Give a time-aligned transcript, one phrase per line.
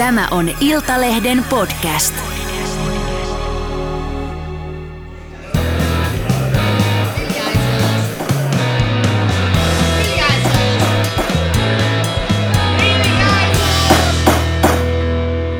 [0.00, 2.14] Tämä on Iltalehden podcast.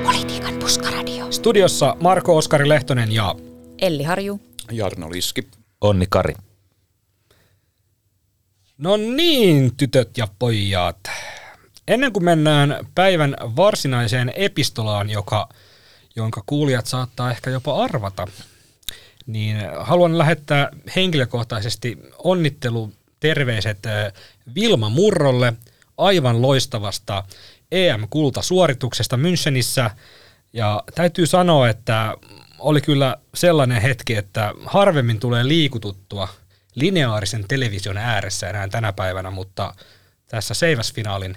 [0.05, 1.33] Politiikan puskaradio.
[1.33, 3.35] Studiossa Marko Oskari Lehtonen ja
[3.79, 4.41] Elli Harju.
[4.71, 5.49] Jarno Liski.
[5.81, 6.35] Onni Kari.
[8.79, 11.01] No niin, tytöt ja pojat.
[11.91, 15.49] Ennen kuin mennään päivän varsinaiseen epistolaan, joka,
[16.17, 18.27] jonka kuulijat saattaa ehkä jopa arvata,
[19.27, 23.79] niin haluan lähettää henkilökohtaisesti onnittelu terveiset
[24.55, 25.53] Vilma Murrolle
[25.99, 27.25] aivan loistavasta
[27.73, 29.91] EM-kultasuorituksesta Münchenissä.
[30.53, 32.15] Ja täytyy sanoa, että
[32.59, 36.29] oli kyllä sellainen hetki, että harvemmin tulee liikututtua
[36.75, 39.75] lineaarisen television ääressä enää tänä päivänä, mutta
[40.29, 41.37] tässä Seiväs-finaalin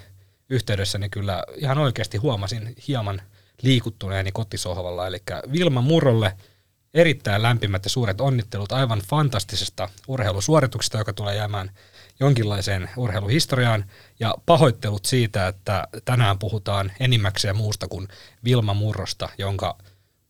[0.49, 3.21] yhteydessä niin kyllä ihan oikeasti huomasin hieman
[3.61, 5.07] liikuttuneeni kotisohvalla.
[5.07, 6.37] Eli Vilma Murrolle
[6.93, 11.71] erittäin lämpimät ja suuret onnittelut aivan fantastisesta urheilusuorituksesta, joka tulee jäämään
[12.19, 13.85] jonkinlaiseen urheiluhistoriaan,
[14.19, 18.07] ja pahoittelut siitä, että tänään puhutaan enimmäkseen muusta kuin
[18.43, 19.77] Vilma Murrosta, jonka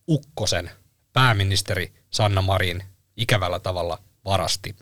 [0.08, 0.70] ukkosen
[1.12, 2.82] pääministeri Sanna Marin
[3.16, 4.76] ikävällä tavalla varasti.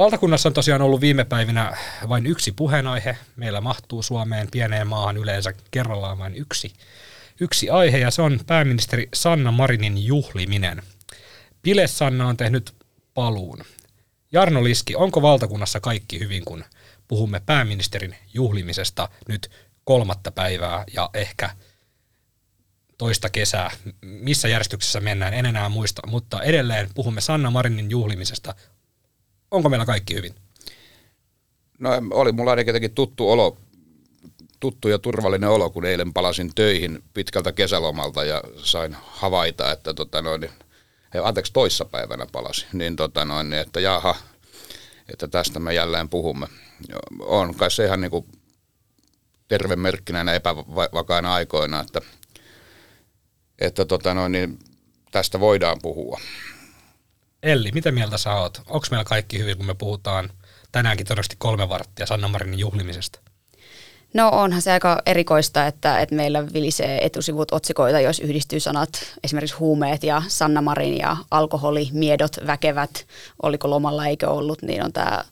[0.00, 1.76] Valtakunnassa on tosiaan ollut viime päivinä
[2.08, 3.16] vain yksi puheenaihe.
[3.36, 6.72] Meillä mahtuu Suomeen pieneen maahan yleensä kerrallaan vain yksi,
[7.40, 10.82] yksi aihe, ja se on pääministeri Sanna Marinin juhliminen.
[11.62, 12.74] Pile Sanna on tehnyt
[13.14, 13.64] paluun.
[14.32, 16.64] Jarno Liski, onko valtakunnassa kaikki hyvin, kun
[17.08, 19.50] puhumme pääministerin juhlimisesta nyt
[19.84, 21.50] kolmatta päivää ja ehkä
[22.98, 23.70] toista kesää.
[24.00, 28.54] Missä järjestyksessä mennään, en enää muista, mutta edelleen puhumme Sanna Marinin juhlimisesta.
[29.50, 30.34] Onko meillä kaikki hyvin?
[31.78, 33.58] No oli mulla ainakin jotenkin tuttu olo,
[34.60, 40.22] tuttu ja turvallinen olo, kun eilen palasin töihin pitkältä kesälomalta ja sain havaita, että tota
[40.22, 40.50] noin,
[41.22, 44.16] anteeksi toissapäivänä palasi, niin, tota noin, että jaha,
[45.12, 46.46] että tästä me jälleen puhumme.
[47.20, 48.26] On kai se ihan niin kuin
[49.48, 52.00] terve merkki näinä epävakaina aikoina, että,
[53.58, 54.58] että tota noin, niin
[55.12, 56.20] tästä voidaan puhua.
[57.42, 58.58] Elli, mitä mieltä sä oot?
[58.68, 60.30] Onko meillä kaikki hyvin, kun me puhutaan
[60.72, 63.20] tänäänkin todennäköisesti kolme varttia Sanna Marinin juhlimisesta?
[64.14, 68.90] No onhan se aika erikoista, että, että meillä vilisee etusivut otsikoita, jos yhdistyy sanat
[69.24, 73.06] esimerkiksi huumeet ja Sanna Marin ja alkoholi, miedot, väkevät,
[73.42, 75.24] oliko lomalla eikö ollut, niin on tämä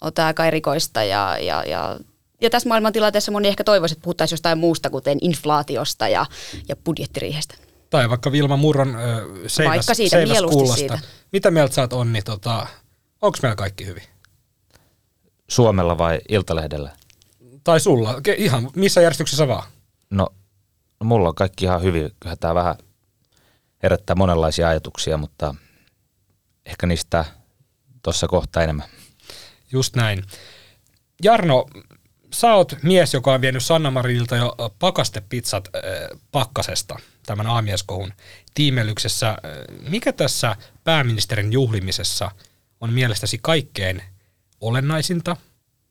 [0.00, 1.98] on tää aika erikoista ja, ja, ja
[2.40, 6.26] ja tässä maailmantilanteessa moni ehkä toivoisi, että puhuttaisiin jostain muusta, kuten inflaatiosta ja,
[6.68, 7.54] ja budjettiriihestä.
[7.90, 9.02] Tai vaikka Vilma Murron äh,
[9.46, 10.98] seiväs, Vaikka siitä, seiväs siitä.
[11.32, 12.22] Mitä mieltä sä oot Onni?
[12.22, 12.66] Tota,
[13.22, 14.02] onko meillä kaikki hyvin?
[15.48, 16.90] Suomella vai Iltalehdellä?
[17.64, 18.12] Tai sulla?
[18.12, 19.68] Ke- Ihan missä järjestyksessä vaan?
[20.10, 20.28] No,
[21.00, 22.10] no mulla on kaikki ihan hyvin.
[22.20, 22.74] Kyllähän tämä vähän
[23.82, 25.54] herättää monenlaisia ajatuksia, mutta
[26.66, 27.24] ehkä niistä
[28.02, 28.88] tuossa kohta enemmän.
[29.72, 30.24] Just näin.
[31.22, 31.66] Jarno,
[32.40, 35.82] sä oot mies, joka on vienyt Sanna Marinilta jo pakastepizzat äh,
[36.32, 38.12] pakkasesta tämän aamieskohun
[38.54, 39.36] tiimelyksessä.
[39.88, 42.30] Mikä tässä pääministerin juhlimisessa
[42.80, 44.02] on mielestäsi kaikkein
[44.60, 45.36] olennaisinta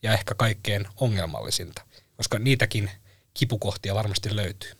[0.03, 1.81] ja ehkä kaikkein ongelmallisinta?
[2.17, 2.91] Koska niitäkin
[3.34, 4.72] kipukohtia varmasti löytyy.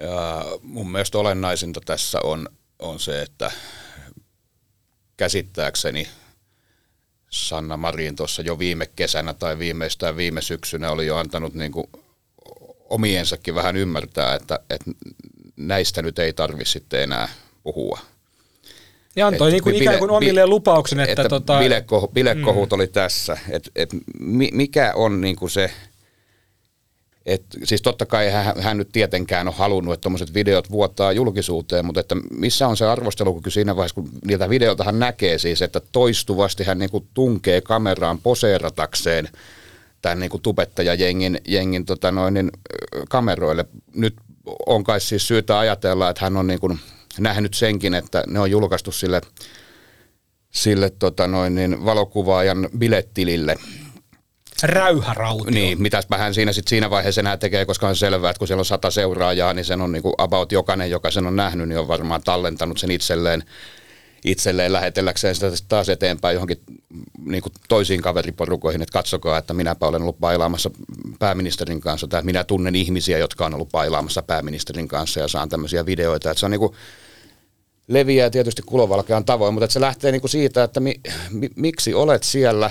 [0.00, 3.50] Ja mun mielestä olennaisinta tässä on, on se, että
[5.16, 6.08] käsittääkseni
[7.36, 11.86] Sanna Marin tuossa jo viime kesänä tai viimeistään viime syksynä oli jo antanut niin kuin
[12.90, 14.90] omiensakin vähän ymmärtää, että, että
[15.56, 17.28] näistä nyt ei tarvitse sitten enää
[17.62, 17.98] puhua.
[19.16, 22.08] Ja antoi Et niin kuin bile- ikään kuin bi- omilleen lupauksen, että, että tota, bilekohu,
[22.08, 23.38] bilekohut oli tässä.
[23.50, 25.70] Et, et mi, mikä on niin kuin se,
[27.26, 31.84] et, siis totta kai hän, hän nyt tietenkään on halunnut, että tuommoiset videot vuottaa julkisuuteen,
[31.84, 35.80] mutta että missä on se arvostelukyky siinä vaiheessa, kun niiltä videolta hän näkee siis, että
[35.92, 39.28] toistuvasti hän niin tunkee kameraan poseeratakseen
[40.02, 42.50] tämän niin tubettajajengin jengin, tota noin, niin,
[43.08, 43.64] kameroille.
[43.94, 44.14] Nyt
[44.66, 46.80] on kai siis syytä ajatella, että hän on niin
[47.18, 49.20] nähnyt senkin, että ne on julkaistu sille,
[50.50, 53.56] sille tota noin, niin valokuvaajan bilettilille.
[54.62, 55.50] Räyhärautio.
[55.50, 58.60] Niin, mitäs hän siinä sit siinä vaiheessa enää tekee, koska on selvää, että kun siellä
[58.60, 61.78] on sata seuraajaa, niin sen on niin kuin about jokainen, joka sen on nähnyt, niin
[61.78, 63.44] on varmaan tallentanut sen itselleen,
[64.24, 66.60] itselleen lähetelläkseen sitä sit taas eteenpäin johonkin
[67.24, 70.70] niin kuin toisiin kaveriporukoihin, että katsokaa, että minäpä olen ollut bailaamassa
[71.18, 75.86] pääministerin kanssa, tai minä tunnen ihmisiä, jotka on ollut bailaamassa pääministerin kanssa ja saan tämmöisiä
[75.86, 76.72] videoita, että se on niin kuin,
[77.88, 81.00] leviää tietysti kulovalkean tavoin, mutta että se lähtee niin kuin siitä, että mi,
[81.30, 82.70] mi, miksi olet siellä,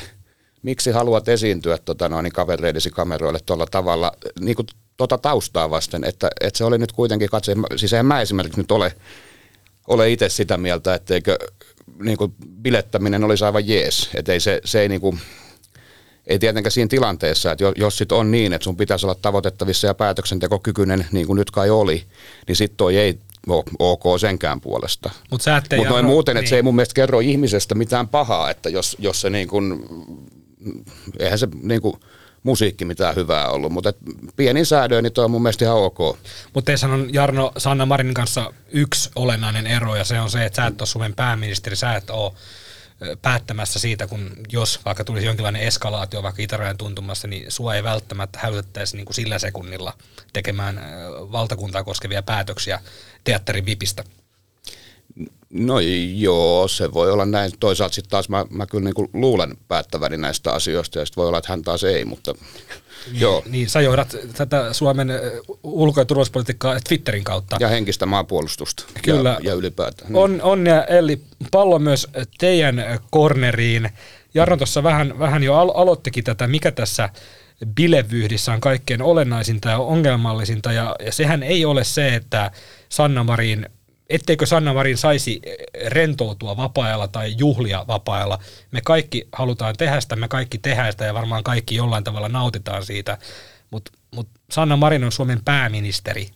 [0.66, 4.12] miksi haluat esiintyä tota noin, kavereidesi kameroille tuolla tavalla.
[4.40, 4.68] Niin kuin
[4.98, 8.72] tota taustaa vasten, että, että se oli nyt kuitenkin katse, siis eihän mä esimerkiksi nyt
[8.72, 8.94] ole,
[9.88, 11.38] ole itse sitä mieltä, etteikö
[12.00, 15.20] niin kuin bilettäminen olisi aivan jees, että ei se, se ei niin kuin,
[16.28, 19.94] ei tietenkään siinä tilanteessa, että jos sit on niin, että sun pitäisi olla tavoitettavissa ja
[19.94, 22.04] päätöksentekokykyinen, niin kuin nyt kai oli,
[22.48, 25.10] niin sitten toi ei ole ok senkään puolesta.
[25.32, 25.44] Mutta
[25.78, 26.50] Mutta noin muuten, että niin.
[26.50, 29.86] se ei mun mielestä kerro ihmisestä mitään pahaa, että jos, jos se niin kuin,
[31.20, 31.96] eihän se niin kuin
[32.44, 33.98] musiikki mitään hyvää ollut, mutta et
[34.36, 35.98] pienin säädöin, niin toi on mun mielestä ihan ok.
[36.54, 40.56] Mutta teissä on Jarno Sanna Marinin kanssa yksi olennainen ero ja se on se, että
[40.56, 42.32] sä et ole Suomen pääministeri, sä et ole
[43.22, 48.40] päättämässä siitä, kun jos vaikka tulisi jonkinlainen eskalaatio vaikka itärajan tuntumassa, niin sua ei välttämättä
[48.42, 49.94] hälytettäisi niin kuin sillä sekunnilla
[50.34, 50.82] tekemään
[51.32, 52.80] valtakuntaa koskevia päätöksiä
[53.24, 54.04] teatterin vipistä.
[55.50, 55.80] No
[56.14, 57.52] joo, se voi olla näin.
[57.60, 61.28] Toisaalta sitten taas mä, mä kyllä niin kuin luulen päättäväni näistä asioista ja sitten voi
[61.28, 62.34] olla, että hän taas ei, mutta
[63.14, 63.44] joo.
[63.50, 65.10] Niin, sä johdat tätä Suomen
[65.64, 67.58] ulko- ja turvallisuuspolitiikkaa Twitterin kautta.
[67.60, 69.30] Ja henkistä maanpuolustusta Kyllä.
[69.30, 70.14] ja, ja ylipäätään.
[70.14, 70.24] Niin.
[70.24, 71.22] On, onnea Elli,
[71.52, 72.08] pallo myös
[72.38, 73.90] teidän korneriin.
[74.34, 77.10] Jarno tuossa vähän, vähän jo al- aloittikin tätä, mikä tässä
[77.76, 82.52] bilevyyhdissä on kaikkein olennaisinta ja ongelmallisinta, ja, ja sehän ei ole se, että
[82.90, 83.70] Sanna Marin,
[84.10, 85.42] etteikö Sanna Marin saisi
[85.88, 88.40] rentoutua vapaa-ajalla tai juhlia vapaa-ajalla.
[88.72, 92.86] Me kaikki halutaan tehdä sitä, me kaikki tehdään sitä ja varmaan kaikki jollain tavalla nautitaan
[92.86, 93.18] siitä,
[93.72, 96.30] mutta mut Sanna Marin on Suomen pääministeri.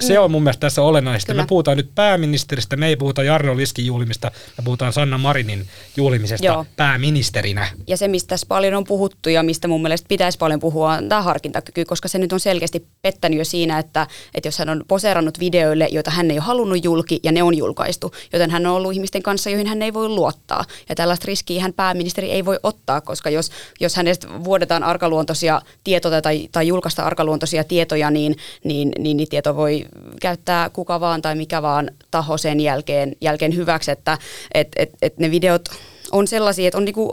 [0.00, 1.32] Se on mun mielestä tässä olennaista.
[1.32, 1.42] Kyllä.
[1.42, 5.66] Me puhutaan nyt pääministeristä, me ei puhuta Jarno Liskin juhlimista, me puhutaan Sanna Marinin
[5.96, 6.66] juhlimisesta Joo.
[6.76, 7.68] pääministerinä.
[7.86, 11.08] Ja se, mistä tässä paljon on puhuttu ja mistä mun mielestä pitäisi paljon puhua, on
[11.08, 14.84] tämä harkintakyky, koska se nyt on selkeästi pettänyt jo siinä, että, että jos hän on
[14.88, 18.76] poseerannut videoille, joita hän ei ole halunnut julki ja ne on julkaistu, joten hän on
[18.76, 20.64] ollut ihmisten kanssa, joihin hän ei voi luottaa.
[20.88, 23.50] Ja tällaista riskiä hän pääministeri ei voi ottaa, koska jos,
[23.80, 29.56] jos hänestä vuodetaan arkaluontoisia tietoja tai, tai julkaista arkaluontoisia tietoja, niin, niin, niin niitä tietoja
[29.56, 29.84] voi
[30.20, 34.18] käyttää kuka vaan tai mikä vaan taho sen jälkeen, jälkeen hyväksi, että
[34.54, 35.64] et, et, et ne videot
[36.12, 37.12] on sellaisia, että on niinku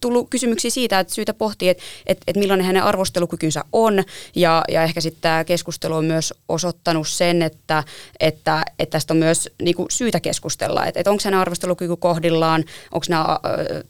[0.00, 4.04] tullut kysymyksiä siitä, että syytä pohtia, että, että, että millainen hänen arvostelukykynsä on.
[4.34, 7.84] Ja, ja ehkä sitten tämä keskustelu on myös osoittanut sen, että,
[8.20, 10.86] että, että tästä on myös niinku syytä keskustella.
[10.86, 13.38] Että, että onko hänen arvostelukyky kohdillaan, onko nämä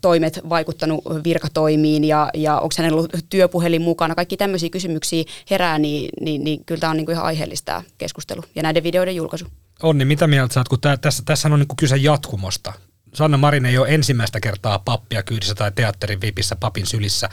[0.00, 4.15] toimet vaikuttanut virkatoimiin ja, ja onko hänellä ollut työpuhelin mukana.
[4.15, 8.62] Kaikki tämmöisiä kysymyksiä herää, niin, niin, niin kyllä tämä on niinku ihan aiheellista keskustelu ja
[8.62, 9.47] näiden videoiden julkaisu.
[9.83, 12.73] Onni, mitä mieltä sä oot, kun tässä, tässä on niin kyse jatkumosta.
[13.15, 17.29] Sanna Marin ei ole ensimmäistä kertaa pappia kyydissä tai teatterin vipissä papin sylissä.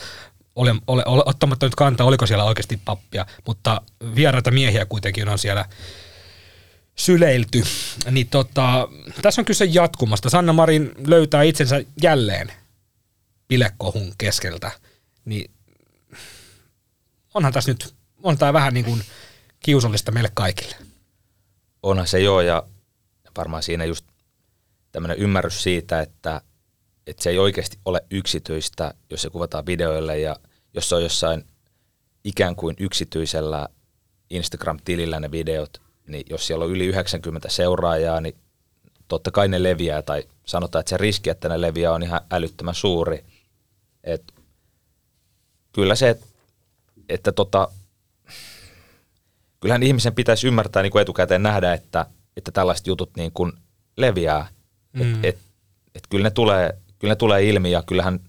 [0.56, 3.82] Ole, ole, ole, ottamatta nyt kantaa, oliko siellä oikeasti pappia, mutta
[4.16, 5.66] vieraita miehiä kuitenkin on siellä
[6.96, 7.64] syleilty.
[8.12, 8.88] Niin tota,
[9.22, 10.30] tässä on kyse jatkumasta.
[10.30, 12.52] Sanna Marin löytää itsensä jälleen
[13.48, 14.72] bilekohun keskeltä.
[15.26, 15.52] Niin
[17.34, 19.02] onhan tässä nyt, on tämä vähän niin kuin
[19.60, 20.76] kiusallista meille kaikille.
[21.84, 22.64] onhan se joo ja
[23.38, 24.06] varmaan siinä just
[24.96, 26.42] tämmöinen ymmärrys siitä, että,
[27.08, 30.36] että se ei oikeasti ole yksityistä, jos se kuvataan videoille ja
[30.74, 31.44] jos se on jossain
[32.24, 33.70] ikään kuin yksityisellä
[34.30, 38.36] Instagram-tilillä ne videot, niin jos siellä on yli 90 seuraajaa, niin
[39.08, 42.76] totta kai ne leviää tai sanotaan, että se riski, että ne leviää on ihan älyttömän
[42.76, 43.26] suuri.
[44.04, 44.34] Et
[45.72, 46.20] kyllä se,
[47.10, 47.68] että tota,
[49.60, 52.06] kyllähän ihmisen pitäisi ymmärtää niin kuin etukäteen nähdä, että,
[52.38, 53.52] että tällaiset jutut niin kuin
[53.98, 54.55] leviää.
[54.96, 55.16] Mm.
[55.16, 55.38] Et, et,
[55.96, 58.20] et kyllä, ne tulee, kyllä ne tulee ilmi ja kyllähän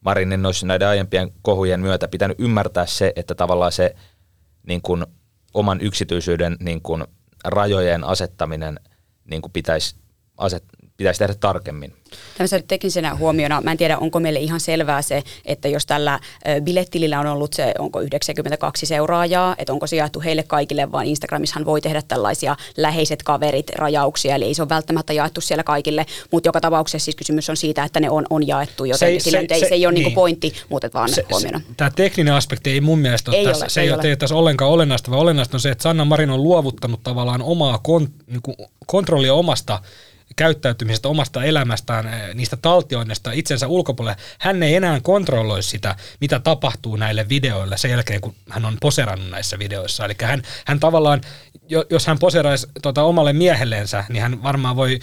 [0.00, 3.94] Marinin olisi näiden aiempien kohujen myötä pitänyt ymmärtää se, että tavallaan se
[4.66, 5.06] niin kuin
[5.54, 7.04] oman yksityisyyden niin kuin
[7.44, 8.80] rajojen asettaminen
[9.30, 9.96] niin kuin pitäisi,
[10.36, 10.64] aset,
[10.98, 11.92] pitäisi tehdä tarkemmin.
[12.38, 16.20] Tämmöisenä teknisenä huomiona, mä en tiedä onko meille ihan selvää se, että jos tällä
[16.64, 21.64] bilettilillä on ollut se, onko 92 seuraajaa, että onko se jaettu heille kaikille, vaan Instagramissahan
[21.66, 26.48] voi tehdä tällaisia läheiset kaverit rajauksia, eli ei se ole välttämättä jaettu siellä kaikille, mutta
[26.48, 29.46] joka tapauksessa siis kysymys on siitä, että ne on, on jaettu, joten Se sillä se-
[29.54, 30.04] ei, se- se, ei ole niin.
[30.04, 31.58] niinku pointti, mutta vaan se, huomiona.
[31.58, 34.00] se, tämä tekninen aspekti ei mun mielestä ole Ei tässä, ole, se ei ei ole.
[34.06, 37.78] ole tässä ollenkaan olennaista, vaan olennaista on se, että Sanna Marin on luovuttanut tavallaan omaa
[37.78, 39.82] kon, niin kuin kontrollia omasta
[40.36, 44.16] käyttäytymisestä, omasta elämästään, eh, niistä taltioinnista itsensä ulkopuolelle.
[44.38, 49.30] Hän ei enää kontrolloi sitä, mitä tapahtuu näille videoille sen jälkeen, kun hän on poserannut
[49.30, 50.04] näissä videoissa.
[50.04, 51.20] Eli hän, hän tavallaan,
[51.68, 54.98] jo- jos hän poseraisi tota, omalle miehellensä, niin hän varmaan voi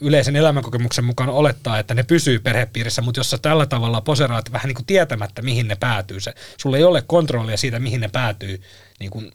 [0.00, 4.68] yleisen elämänkokemuksen mukaan olettaa, että ne pysyy perhepiirissä, mutta jos sä tällä tavalla poseraat vähän
[4.68, 8.62] niin kuin tietämättä, mihin ne päätyy, se, sulla ei ole kontrollia siitä, mihin ne päätyy
[9.00, 9.32] niin kuin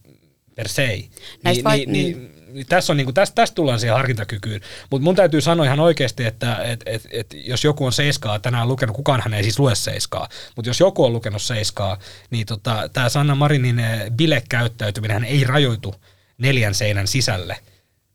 [0.55, 0.86] per se.
[1.43, 2.30] Näistä Niin, vai- niin, niin, niin
[2.70, 4.62] tässä, on, niin kuin, tästä, tästä tullaan siihen harkintakykyyn.
[4.89, 8.67] Mutta mun täytyy sanoa ihan oikeasti, että et, et, et, jos joku on Seiskaa tänään
[8.67, 11.98] lukenut, kukaan ei siis lue Seiskaa, mutta jos joku on lukenut Seiskaa,
[12.29, 15.96] niin tota, tämä Sanna Marinin eh, bilekäyttäytyminen ei rajoitu
[16.38, 17.58] neljän seinän sisälle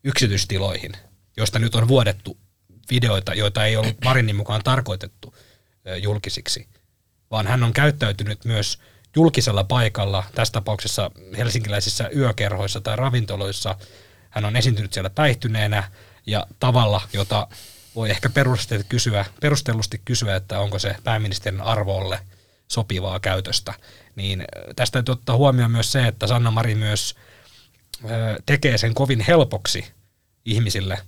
[0.03, 0.91] yksityistiloihin,
[1.37, 2.37] joista nyt on vuodettu
[2.91, 5.35] videoita, joita ei ollut Marinin mukaan tarkoitettu
[5.85, 6.67] eh, julkisiksi,
[7.31, 8.79] vaan hän on käyttäytynyt myös
[9.15, 13.75] julkisella paikalla, tässä tapauksessa helsinkiläisissä yökerhoissa tai ravintoloissa.
[14.37, 15.91] Hän on esiintynyt siellä päihtyneenä
[16.25, 17.47] ja tavalla, jota
[17.95, 18.29] voi ehkä
[18.89, 22.19] kysyä, perustellusti kysyä, että onko se pääministerin arvolle
[22.67, 23.73] sopivaa käytöstä.
[24.15, 27.15] Niin tästä täytyy ottaa huomioon myös se, että Sanna Mari myös
[28.45, 29.85] tekee sen kovin helpoksi
[30.45, 30.99] ihmisille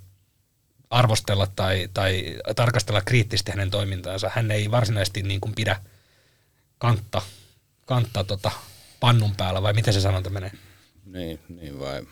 [0.90, 4.32] arvostella tai, tai tarkastella kriittisesti hänen toimintaansa.
[4.36, 5.82] Hän ei varsinaisesti niin kuin pidä
[6.78, 7.22] kantta,
[7.86, 8.52] kantta tota
[9.00, 10.52] pannun päällä, vai miten se sanonta menee?
[11.06, 12.06] Niin, niin vai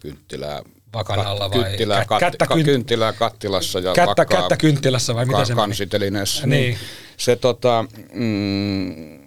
[0.00, 0.62] kynttilää,
[0.94, 4.56] Vakan alla kat- vai kynttilää, kat, kättä ka- kynt- kynttilää kattilassa ja Kättä, vakkaa kättä
[4.56, 6.46] kynttilässä vai ka- se kansitelineessä.
[6.46, 6.76] Niin.
[7.16, 9.20] Se tota, mm,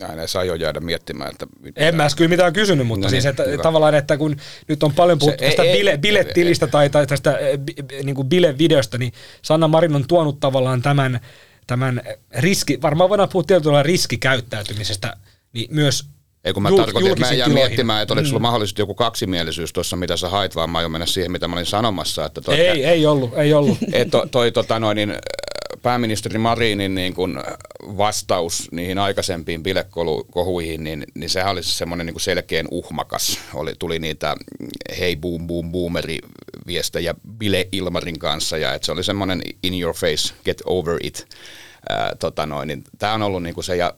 [0.00, 3.10] näin ei saa jo jäädä miettimään, että mitä- En mä kyllä mitään kysynyt, mutta No
[3.10, 3.62] siis niin, että, hyvä.
[3.62, 4.36] tavallaan, että kun
[4.68, 8.28] nyt on paljon puhuttu tästä ei- bile, biletilistä tai, tai tästä eh, bi- niin kuin
[8.28, 9.12] bilevideosta, niin
[9.42, 11.20] Sanna Marin on tuonut tavallaan tämän,
[11.66, 12.02] tämän
[12.38, 15.16] riski, varmaan voidaan puhua tietyllä riskikäyttäytymisestä,
[15.52, 16.04] niin myös
[16.46, 17.68] Ei kun mä jul- tarkoitin, että mä jään tiloihin.
[17.68, 18.28] miettimään, että oliko Mm.
[18.28, 21.54] sulla mahdollisesti joku kaksimielisyys tuossa, mitä sä hait, vaan mä aion mennä siihen, mitä mä
[21.56, 22.24] olin sanomassa.
[22.24, 23.78] Että toi, Ei, ei ollut, ei ollut.
[23.92, 25.16] Et to, toi tota noin, niin, äh,
[25.82, 27.42] pääministeri Marinin niin kun
[27.82, 33.38] vastaus niihin aikaisempiin bilekohuihin, niin, niin sehän oli semmoinen niin selkeän uhmakas.
[33.54, 34.36] Oli, tuli niitä
[34.98, 36.18] hei boom boom boomeri
[36.66, 41.26] viestejä Bile Ilmarin kanssa ja että se oli semmoinen in your face, get over it.
[41.88, 43.94] Ää, tota noin, niin tämä on ollut niin kuin se ja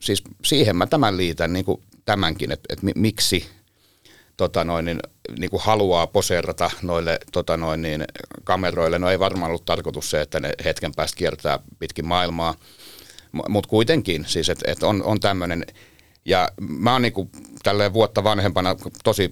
[0.00, 3.46] siis siihen mä tämän liitän niin kuin tämänkin, että, että mi- miksi
[4.36, 4.98] tota noin, niin,
[5.38, 8.04] niin kuin haluaa poseerata noille tota noin, niin,
[8.44, 8.98] kameroille.
[8.98, 12.54] No ei varmaan ollut tarkoitus se, että ne hetken päästä kiertää pitkin maailmaa,
[13.48, 15.66] mutta kuitenkin siis, että et on, on tämmöinen.
[16.24, 17.30] Ja mä oon niin kuin,
[17.62, 19.30] tälleen vuotta vanhempana tosi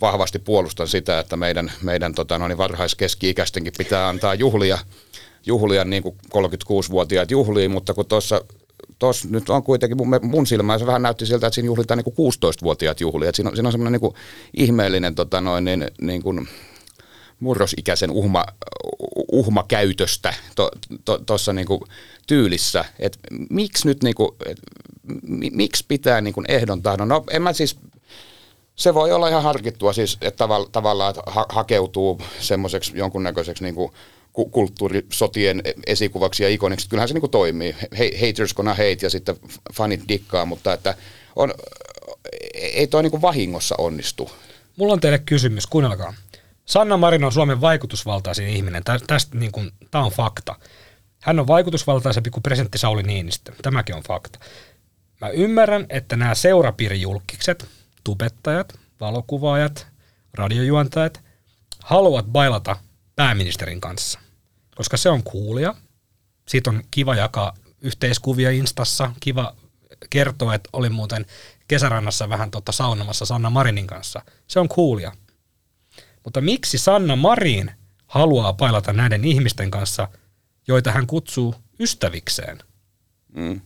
[0.00, 4.78] vahvasti puolustan sitä, että meidän, meidän tota noin, varhaiskeski-ikäistenkin pitää antaa juhlia,
[5.46, 8.44] juhlia niin kuin 36-vuotiaat juhliin, mutta kun tuossa
[8.98, 12.14] tuossa nyt on kuitenkin mun, mun silmään se vähän näytti siltä, että siinä juhlitaan niin
[12.14, 13.28] kuin 16-vuotiaat juhlia.
[13.28, 14.14] Että siinä on, siinä on semmoinen niin
[14.54, 16.48] ihmeellinen tota noin, niin, niin kuin
[17.40, 18.44] murrosikäisen uhma,
[19.32, 21.66] uhmakäytöstä tuossa to, to, niin
[22.26, 22.84] tyylissä.
[22.98, 23.18] Et
[23.50, 24.58] miksi nyt, niin kuin, et,
[25.22, 27.08] mi, miksi pitää niin kuin ehdon tahdon?
[27.08, 27.76] No en mä siis,
[28.76, 33.74] se voi olla ihan harkittua siis, että tavalla, tavallaan että ha, hakeutuu semmoiseksi jonkunnäköiseksi niin
[33.74, 33.96] kuin ku-
[34.44, 36.88] kulttuurisotien esikuvaksi ja ikoniksi.
[36.88, 37.76] Kyllähän se niin kuin toimii.
[38.20, 39.36] Haters gonna hate ja sitten
[39.74, 40.94] fanit dikkaa, mutta että
[41.36, 41.54] on,
[42.54, 44.30] ei toi niin kuin vahingossa onnistu.
[44.76, 46.14] Mulla on teille kysymys, kuunnelkaa.
[46.64, 48.84] Sanna Marin on Suomen vaikutusvaltaisin ihminen.
[48.84, 50.54] Tä, tästä niin kuin, tämä on fakta.
[51.22, 53.52] Hän on vaikutusvaltaisempi kuin presidentti Sauli Niinistö.
[53.62, 54.38] Tämäkin on fakta.
[55.20, 57.66] Mä ymmärrän, että nämä seurapiirijulkikset,
[58.04, 59.86] tubettajat, valokuvaajat,
[60.34, 61.20] radiojuontajat
[61.82, 62.76] haluavat bailata
[63.16, 64.18] pääministerin kanssa,
[64.78, 65.74] koska se on kuulia.
[66.48, 69.54] Siitä on kiva jakaa yhteiskuvia Instassa, kiva
[70.10, 71.26] kertoa, että olin muuten
[71.68, 74.22] kesärannassa vähän tota saunomassa Sanna Marinin kanssa.
[74.46, 75.12] Se on kuulia.
[76.24, 77.70] Mutta miksi Sanna Marin
[78.06, 80.08] haluaa pailata näiden ihmisten kanssa,
[80.68, 82.58] joita hän kutsuu ystävikseen?
[83.34, 83.60] Mm.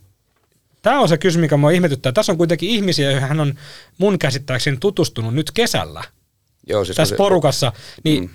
[0.83, 2.13] Tämä on se kysymys, mikä mua ihmetyttää.
[2.13, 3.55] Tässä on kuitenkin ihmisiä, joihin hän on
[3.99, 6.05] mun käsittääkseni tutustunut nyt kesällä
[6.67, 7.73] Joo, siis tässä se- porukassa.
[8.05, 8.31] Niin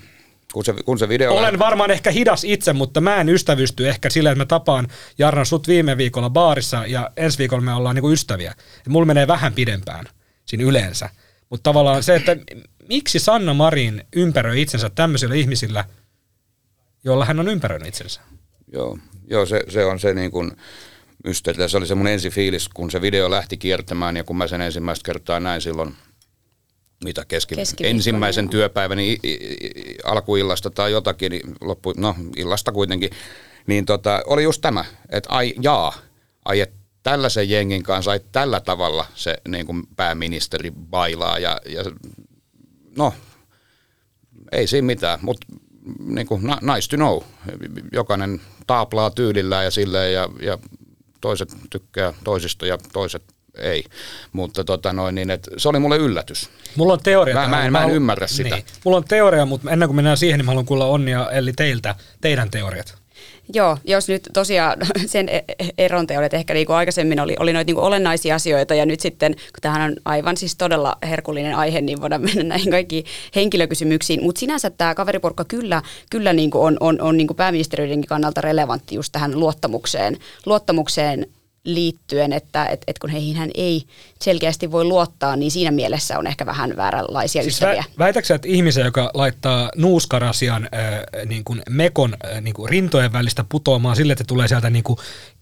[0.52, 4.10] Kun se, kun se video olen varmaan ehkä hidas itse, mutta mä en ystävysty ehkä
[4.10, 4.88] sillä, että mä tapaan
[5.18, 8.54] Jarno sut viime viikolla baarissa ja ensi viikolla me ollaan niinku ystäviä.
[8.78, 10.04] Et mulla menee vähän pidempään
[10.44, 11.10] siinä yleensä.
[11.50, 12.36] Mutta tavallaan se, että
[12.88, 15.84] miksi Sanna Marin ympäröi itsensä tämmöisillä ihmisillä,
[17.04, 18.20] joilla hän on ympäröinyt itsensä?
[18.72, 18.98] Joo,
[19.30, 20.52] joo se, se on se niin kuin
[21.24, 21.68] mysteeri.
[21.68, 25.04] Se oli se mun ensifiilis, kun se video lähti kiertämään ja kun mä sen ensimmäistä
[25.04, 25.96] kertaa näin silloin,
[27.04, 29.18] mitä keski, ensimmäisen työpäiväni
[30.04, 33.10] alkuillasta tai jotakin, niin loppu, no illasta kuitenkin,
[33.66, 35.92] niin tota, oli just tämä, että ai jaa,
[36.44, 41.84] ai et tällaisen jengin kanssa, ai tällä tavalla se niin kuin pääministeri bailaa ja, ja
[42.96, 43.14] no
[44.52, 45.46] ei siinä mitään, mutta
[45.98, 47.18] niin kuin, nice to know.
[47.92, 50.58] Jokainen taaplaa tyylillään ja silleen ja, ja
[51.20, 53.22] toiset tykkää toisista ja toiset
[53.58, 53.84] ei.
[54.32, 56.50] Mutta tota noin, niin, et se oli mulle yllätys.
[56.76, 57.34] Mulla on teoria.
[57.34, 58.54] Mä- mä en- mä en ymmärrä sitä.
[58.54, 58.64] Niin.
[58.84, 61.52] Mulla on teoria, mutta ennen kuin mennään siihen, niin mä haluan kuulla Onni ja Elli
[61.52, 62.94] teiltä, teidän teoriat.
[63.54, 67.52] Joo, jos nyt tosiaan sen e- e- eron teolle, ehkä niin kuin aikaisemmin oli, oli
[67.52, 71.54] noita niin kuin olennaisia asioita ja nyt sitten, kun tämähän on aivan siis todella herkullinen
[71.54, 74.22] aihe, niin voidaan mennä näihin kaikkiin henkilökysymyksiin.
[74.22, 78.40] Mutta sinänsä tämä kaveriporukka kyllä, kyllä niin kuin on, on, on niin kuin pääministeriöidenkin kannalta
[78.40, 81.26] relevantti just tähän luottamukseen, luottamukseen
[81.74, 83.84] liittyen, että et, et kun heihin hän ei
[84.20, 87.84] selkeästi voi luottaa, niin siinä mielessä on ehkä vähän vääränlaisia siis ystäviä.
[87.88, 93.12] Vä, väitäksä, että ihmisen, joka laittaa nuuskarasian äh, niin kuin mekon äh, niin kuin rintojen
[93.12, 94.98] välistä putoamaan sille, että tulee sieltä niin kuin,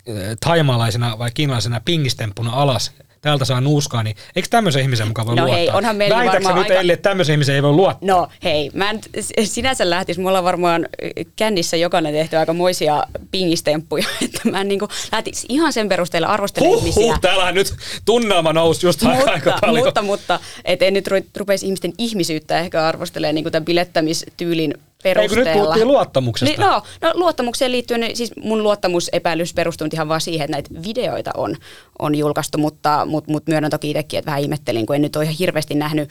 [0.09, 2.93] äh, taimalaisena vai kiinalaisena pingistemppuna alas,
[3.27, 5.59] täältä saa nuuskaa, niin eikö tämmöisen ihmisen mukaan voi no luottaa?
[5.59, 6.75] Hei, onhan meillä Väitätkö nyt aika...
[6.75, 8.07] Elli, että tämmöisen ihmisen ei voi luottaa?
[8.07, 9.01] No hei, mä en
[9.45, 10.89] sinänsä lähtisi, mulla on varmaan
[11.37, 14.81] kännissä jokainen tehty aika moisia pingistemppuja, että mä en niin
[15.13, 17.03] lähtisi ihan sen perusteella arvostella huh, ihmisiä.
[17.03, 19.85] Huh, täällä nyt tunnelma nousi just mutta, aika paljon.
[19.85, 25.39] Mutta, mutta et en nyt rupeisi ihmisten ihmisyyttä ehkä arvostelemaan niin tämän bilettämistyylin perusteella.
[25.39, 26.51] Eikö nyt puhuttiin luottamuksesta?
[26.51, 30.89] Niin, no, no, luottamukseen liittyen, niin siis mun luottamusepäilys perustuu ihan vaan siihen, että näitä
[30.89, 31.57] videoita on,
[31.99, 35.25] on julkaistu, mutta, mutta, mutta myönnän toki itsekin, että vähän ihmettelin, kun en nyt ole
[35.25, 36.11] ihan hirveästi nähnyt,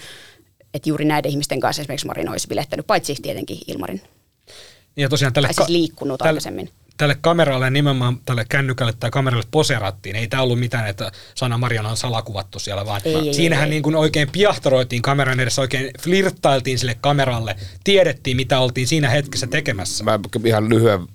[0.73, 4.01] että juuri näiden ihmisten kanssa esimerkiksi Marin olisi bilettänyt, paitsi tietenkin Ilmarin.
[4.97, 9.45] Ja tosiaan tälle, tai siis liikkunut tälle, aikaisemmin tälle kameralle nimenomaan tälle kännykälle tai kameralle
[9.51, 10.15] poserattiin.
[10.15, 13.83] Ei tämä ollut mitään, että Sanna Mariana on salakuvattu siellä, vaan ei, siinähän ei, niin
[13.83, 20.03] kuin oikein piahtoroitiin kameran edessä, oikein flirttailtiin sille kameralle, tiedettiin mitä oltiin siinä hetkessä tekemässä.
[20.03, 21.07] Mä ihan lyhyen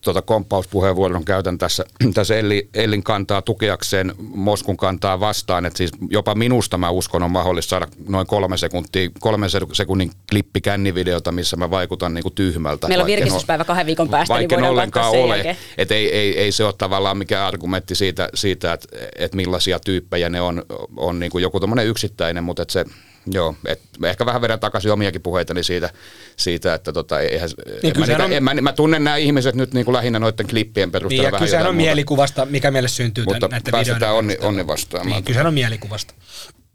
[0.00, 1.84] tuota komppauspuheenvuoron käytän tässä,
[2.14, 7.30] tässä Elli, Ellin kantaa tukeakseen Moskun kantaa vastaan, että siis jopa minusta mä uskon on
[7.30, 12.88] mahdollista saada noin kolme sekuntia, kolmen sekunnin klippi kännivideota, missä mä vaikutan niin kuin tyhmältä.
[12.88, 16.64] Meillä on virkistyspäivä kahden viikon päästä, niin niin ollenkaan ole, että ei, ei, ei, se
[16.64, 18.88] ole tavallaan mikään argumentti siitä, siitä että,
[19.18, 20.62] että millaisia tyyppejä ne on,
[20.96, 22.84] on niin kuin joku yksittäinen, mutta se
[23.30, 25.90] Joo, et ehkä vähän vedän takaisin omiakin puheitani siitä,
[26.36, 27.48] siitä että tota, eihän,
[27.82, 30.18] niin en, mä niitä, on, en, mä, mä, tunnen nämä ihmiset nyt niin kuin lähinnä
[30.18, 31.84] noiden klippien perusteella niin, vähän kysehän on muuta.
[31.84, 35.06] mielikuvasta, mikä meille syntyy Mutta näiden päästetään onni, onni vastaan.
[35.06, 36.14] Niin, kysehän on mielikuvasta.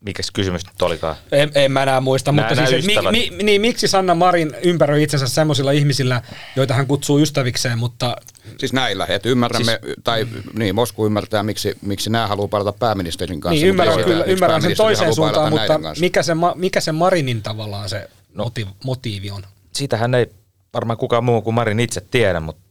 [0.06, 1.16] Mikäs kysymys nyt olikaan?
[1.32, 5.04] En, en mä enää muista, nää, mutta siis, mi, mi, niin, miksi Sanna Marin ympäröi
[5.04, 6.22] itsensä semmoisilla ihmisillä,
[6.56, 8.16] joita hän kutsuu ystävikseen, mutta...
[8.58, 13.42] Siis näillä, että ymmärrämme, siis, tai niin, Mosku ymmärtää, miksi, miksi nämä haluaa palata pääministerin
[13.42, 13.56] kanssa.
[13.56, 18.10] Niin, ymmärrän, kyllä, ymmärrän sen toiseen suuntaan, mutta mikä se, mikä se Marinin tavallaan se
[18.34, 19.44] no, motiivi, motiivi on?
[19.74, 20.28] Siitähän ei
[20.74, 22.62] varmaan kukaan muu kuin Marin itse tiedä, mutta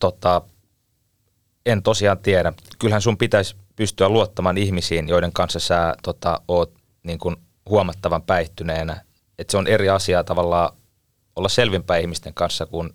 [0.00, 0.42] tota,
[1.66, 2.52] en tosiaan tiedä.
[2.78, 7.36] Kyllähän sun pitäisi pystyä luottamaan ihmisiin, joiden kanssa sä tota, oot niin kuin
[7.68, 9.04] huomattavan päihtyneenä.
[9.38, 10.72] Et se on eri asia tavallaan
[11.36, 12.90] olla selvinpäin ihmisten kanssa kuin,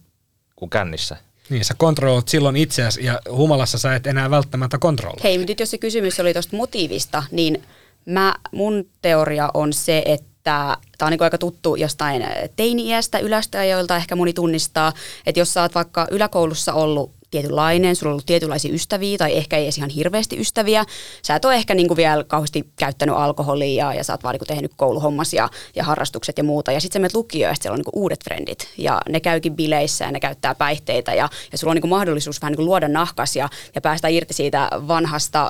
[0.55, 1.17] kuin kännissä.
[1.49, 5.23] Niin, sä kontrolloit silloin itseäsi ja humalassa sä et enää välttämättä kontrolloi.
[5.23, 7.63] Hei, nyt jos se kysymys oli tuosta motiivista, niin
[8.05, 14.15] mä, mun teoria on se, että tämä on niin aika tuttu jostain teini-iästä yläasteajoilta, ehkä
[14.15, 14.93] moni tunnistaa,
[15.25, 19.57] että jos sä oot vaikka yläkoulussa ollut tietynlainen, sulla on ollut tietynlaisia ystäviä tai ehkä
[19.57, 20.85] ei edes ihan hirveästi ystäviä.
[21.21, 24.33] Sä et ole ehkä niin kuin vielä kauheasti käyttänyt alkoholia ja, ja sä oot vaan
[24.33, 26.71] niin kuin tehnyt kouluhommas ja, ja harrastukset ja muuta.
[26.71, 29.55] Ja sitten sä menet lukioon ja siellä on niin kuin uudet frendit ja ne käykin
[29.55, 32.65] bileissä ja ne käyttää päihteitä ja, ja sulla on niin kuin mahdollisuus vähän niin kuin
[32.65, 35.49] luoda nahkas ja, ja päästä irti siitä vanhasta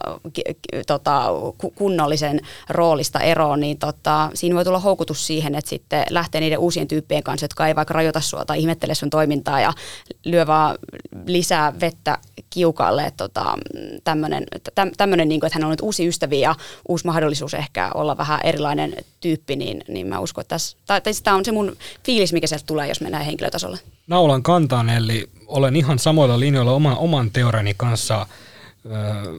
[0.87, 1.25] tota,
[1.75, 2.39] kunnollisen
[2.69, 7.23] roolista eroon, niin tota, siinä voi tulla houkutus siihen, että sitten lähtee niiden uusien tyyppien
[7.23, 9.73] kanssa, jotka ei vaikka rajoita sua tai ihmettele sun toimintaa ja
[10.25, 10.77] lyö vaan
[11.25, 12.17] lisää vettä
[12.49, 13.57] kiukalle, tota,
[14.03, 16.55] tämmöinen, niin kuin, että hän on nyt uusi ystäviä ja
[16.87, 20.57] uusi mahdollisuus ehkä olla vähän erilainen tyyppi, niin, niin mä uskon, että
[21.03, 23.79] tässä, tämä on se mun fiilis, mikä sieltä tulee, jos mennään henkilötasolle.
[24.07, 28.27] Naulan kantaan, eli olen ihan samoilla linjoilla oman, oman teoriani kanssa.
[28.85, 29.33] Öö,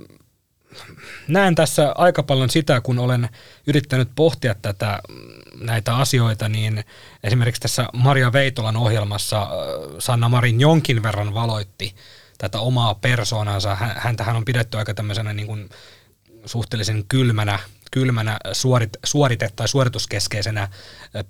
[1.28, 3.28] näen tässä aika paljon sitä, kun olen
[3.66, 5.00] yrittänyt pohtia tätä
[5.60, 6.84] näitä asioita, niin
[7.24, 9.48] esimerkiksi tässä Maria Veitolan ohjelmassa
[9.98, 11.94] Sanna Marin jonkin verran valoitti
[12.38, 13.76] tätä omaa persoonansa.
[13.96, 15.68] Häntähän on pidetty aika tämmöisenä niin kuin
[16.46, 17.58] suhteellisen kylmänä
[17.90, 20.68] kylmänä suorit, suorite- tai suorituskeskeisenä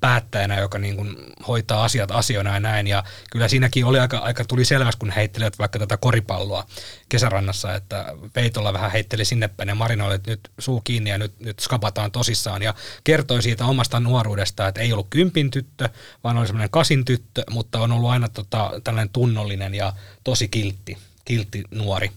[0.01, 1.17] päättäjänä, joka niin kuin
[1.49, 2.87] hoitaa asiat asioina ja näin.
[2.87, 6.67] Ja kyllä siinäkin oli aika, aika tuli selväksi, kun heittelivät vaikka tätä koripalloa
[7.09, 11.19] kesärannassa, että Peitolla vähän heitteli sinne päin ja Marina oli, että nyt suu kiinni ja
[11.19, 12.63] nyt, nyt skapataan tosissaan.
[12.63, 15.89] Ja kertoi siitä omasta nuoruudesta, että ei ollut kympin tyttö,
[16.25, 19.93] vaan oli semmoinen kasin tyttö, mutta on ollut aina tota, tällainen tunnollinen ja
[20.25, 20.99] tosi kiltti
[21.31, 22.11] kiltti nuori,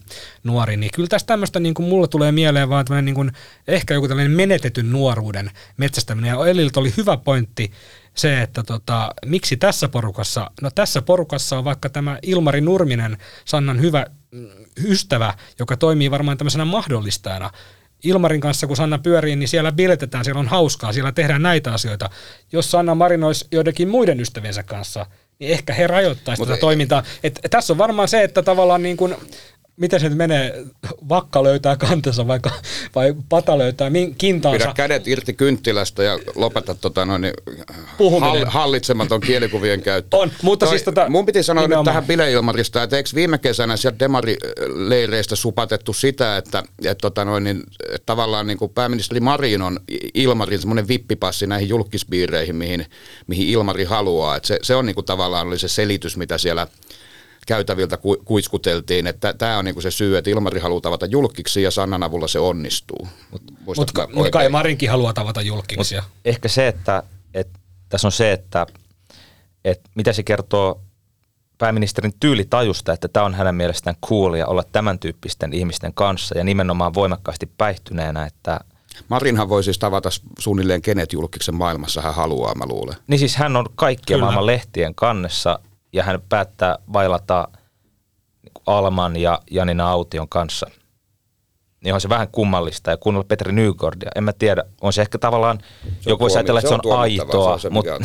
[0.44, 3.32] nuori, niin kyllä tästä tämmöistä niin kuin mulle tulee mieleen vaan tämmöinen niin kuin,
[3.68, 6.28] ehkä joku tällainen menetetyn nuoruuden metsästäminen.
[6.28, 7.72] Ja Eliltä oli hyvä pointti
[8.14, 13.80] se, että tota, miksi tässä porukassa, no tässä porukassa on vaikka tämä Ilmari Nurminen, Sannan
[13.80, 14.48] hyvä mm,
[14.84, 17.50] ystävä, joka toimii varmaan tämmöisenä mahdollistajana.
[18.04, 22.10] Ilmarin kanssa, kun Sanna pyörii, niin siellä biletetään, siellä on hauskaa, siellä tehdään näitä asioita.
[22.52, 25.06] Jos Sanna marinoisi joidenkin muiden ystäviensä kanssa,
[25.38, 27.02] niin ehkä he rajoittaisivat tätä toimintaa.
[27.24, 29.16] Et tässä on varmaan se, että tavallaan niin kuin,
[29.76, 30.64] miten se nyt menee,
[31.08, 32.50] vakka löytää kantensa vaikka,
[32.94, 34.58] vai pata löytää kintaansa.
[34.64, 37.34] Pidä kädet irti kynttilästä ja lopeta tota noin, niin,
[37.98, 38.46] Puhuminen.
[38.46, 40.16] hallitsematon kielikuvien käyttö.
[40.16, 41.84] On, mutta siis tota- Mun piti sanoa nimenomaan.
[41.84, 47.44] nyt tähän bileilmarista, että eikö viime kesänä sieltä demarileireistä supatettu sitä, että, että, tota noin,
[47.44, 49.80] niin, että tavallaan niin kuin pääministeri Marin on
[50.14, 52.86] Ilmarin semmoinen vippipassi näihin julkispiireihin, mihin,
[53.26, 54.36] mihin Ilmari haluaa.
[54.36, 56.66] Että se, se on niin kuin tavallaan oli se selitys, mitä siellä
[57.46, 61.70] käytäviltä ku, kuiskuteltiin, että tämä on niinku se syy, että Ilmari haluaa tavata julkiksi ja
[61.70, 63.08] Sannan avulla se onnistuu.
[63.30, 63.52] Mutta
[64.00, 64.52] mä mut kai oikein?
[64.52, 65.96] Marinkin haluaa tavata julkiksi.
[66.24, 67.02] Ehkä se, että,
[67.34, 68.66] että tässä on se, että,
[69.64, 70.80] että mitä se kertoo
[71.58, 76.94] pääministerin tyylitajusta, että tämä on hänen mielestään coolia olla tämän tyyppisten ihmisten kanssa ja nimenomaan
[76.94, 78.60] voimakkaasti päihtyneenä, että
[79.08, 82.96] Marinhan voi siis tavata suunnilleen kenet julkiksen maailmassa hän haluaa, mä luulen.
[83.06, 84.24] niin siis hän on kaikkien Kyllä.
[84.24, 85.58] maailman lehtien kannessa
[85.94, 87.48] ja hän päättää vailata
[88.42, 90.70] niin kuin Alman ja Janina Aution kanssa.
[91.84, 94.10] Niin on se vähän kummallista ja kuunnella Petri Nygårdia.
[94.16, 96.80] En mä tiedä, on se ehkä tavallaan, Se on joku voisi ajatella, että se on,
[96.84, 97.98] se aitoa, on se, mutta.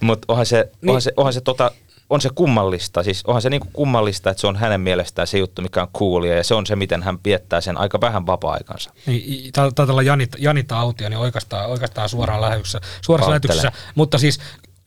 [0.00, 0.88] Mut onhan se, Niin.
[0.90, 1.70] onhan se, onhan se, tota,
[2.10, 5.62] on se kummallista, siis onhan se niinku kummallista, että se on hänen mielestään se juttu,
[5.62, 8.90] mikä on coolia ja se on se, miten hän viettää sen aika vähän vapaa-aikansa.
[9.06, 13.72] Niin, taitaa olla Janita, Janita Autio, niin oikeastaan, oikeastaan suoraan lähetyksessä, suorassa lähetyksessä.
[13.94, 14.40] Mutta siis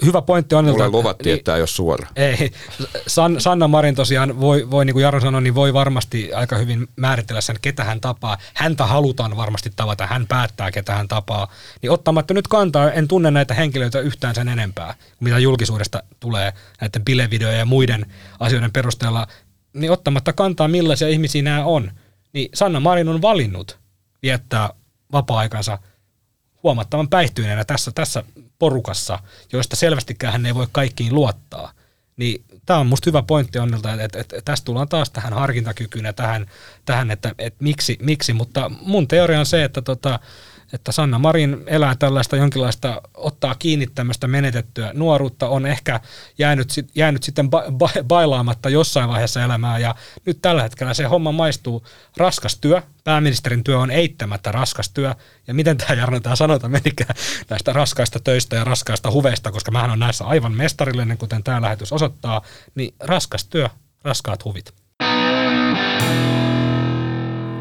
[0.05, 2.07] hyvä pointti on, Mulle luvattiin, niin- että tämä ei ole suora.
[2.15, 2.51] Ei,
[3.07, 6.87] San, Sanna Marin tosiaan voi, voi, niin kuin Jaro sanoi, niin voi varmasti aika hyvin
[6.95, 8.37] määritellä sen, ketä hän tapaa.
[8.53, 11.47] Häntä halutaan varmasti tavata, hän päättää, ketä hän tapaa.
[11.81, 17.05] Niin ottamatta nyt kantaa, en tunne näitä henkilöitä yhtään sen enempää, mitä julkisuudesta tulee näiden
[17.05, 18.05] bilevideojen ja muiden
[18.39, 19.27] asioiden perusteella,
[19.73, 21.91] niin ottamatta kantaa, millaisia ihmisiä nämä on,
[22.33, 23.79] niin Sanna Marin on valinnut
[24.21, 24.69] viettää
[25.11, 25.79] vapaa-aikansa
[26.67, 28.23] huomattavan päihtyneenä tässä, tässä
[28.59, 29.19] porukassa,
[29.53, 31.71] joista selvästikään hän ei voi kaikkiin luottaa.
[32.17, 36.05] Niin tämä on musta hyvä pointti Onnilta, että, että, että tästä tullaan taas tähän harkintakykyyn
[36.05, 36.45] ja tähän,
[36.85, 40.19] tähän että, että miksi, miksi, mutta mun teoria on se, että, tota,
[40.73, 45.99] että Sanna Marin elää tällaista jonkinlaista, ottaa kiinni tämmöistä menetettyä nuoruutta, on ehkä
[46.37, 49.79] jäänyt, jäänyt sitten ba, ba, bailaamatta jossain vaiheessa elämää.
[49.79, 51.85] Ja nyt tällä hetkellä se homma maistuu.
[52.17, 55.15] Raskas työ, pääministerin työ on eittämättä raskas työ.
[55.47, 57.15] Ja miten tämä Jarno tämä sanota menikään
[57.49, 61.93] näistä raskaista töistä ja raskaista huveista, koska mähän on näissä aivan mestarillinen, kuten tämä lähetys
[61.93, 62.41] osoittaa,
[62.75, 63.69] niin raskas työ,
[64.03, 64.73] raskaat huvit.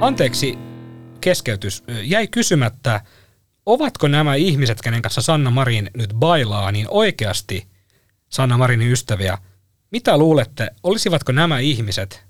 [0.00, 0.65] Anteeksi
[1.26, 1.82] keskeytys.
[2.02, 3.00] Jäi kysymättä,
[3.66, 7.66] ovatko nämä ihmiset, kenen kanssa Sanna Marin nyt bailaa, niin oikeasti
[8.28, 9.38] Sanna Marinin ystäviä?
[9.90, 12.24] Mitä luulette, olisivatko nämä ihmiset,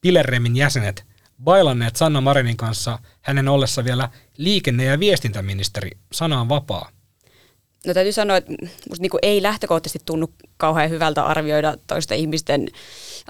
[0.00, 1.04] Pilerremin jäsenet,
[1.44, 5.90] bailanneet Sanna Marinin kanssa hänen ollessa vielä liikenne- ja viestintäministeri?
[6.12, 6.90] Sana on vapaa.
[7.86, 8.52] No täytyy sanoa, että
[8.88, 12.68] musta niinku ei lähtökohtaisesti tunnu kauhean hyvältä arvioida toisten ihmisten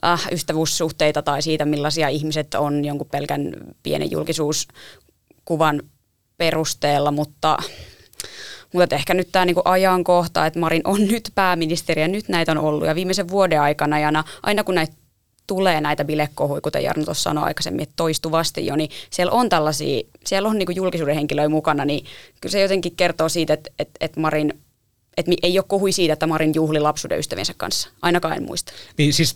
[0.05, 3.53] äh, ystävyyssuhteita tai siitä, millaisia ihmiset on jonkun pelkän
[3.83, 4.11] pienen
[5.51, 5.83] julkisuuskuvan
[6.39, 7.57] perusteella, mutta,
[8.73, 12.59] mutta ehkä nyt tämä niinku ajankohta, että Marin on nyt pääministeri ja nyt näitä on
[12.59, 14.93] ollut ja viimeisen vuoden aikana ja na- aina kun näitä
[15.47, 20.03] tulee näitä bilekohuja, kuten Jarno tuossa sanoi aikaisemmin, että toistuvasti jo, niin siellä on tällaisia,
[20.25, 22.05] siellä on niinku julkisuuden henkilöitä mukana, niin
[22.41, 24.55] kyllä se jotenkin kertoo siitä, että, että, että Marin,
[25.27, 27.89] mi- ei ole kohui siitä, että Marin juhli lapsuuden ystäviensä kanssa.
[28.03, 28.73] Ainakaan en muista.
[28.99, 29.35] Niin siis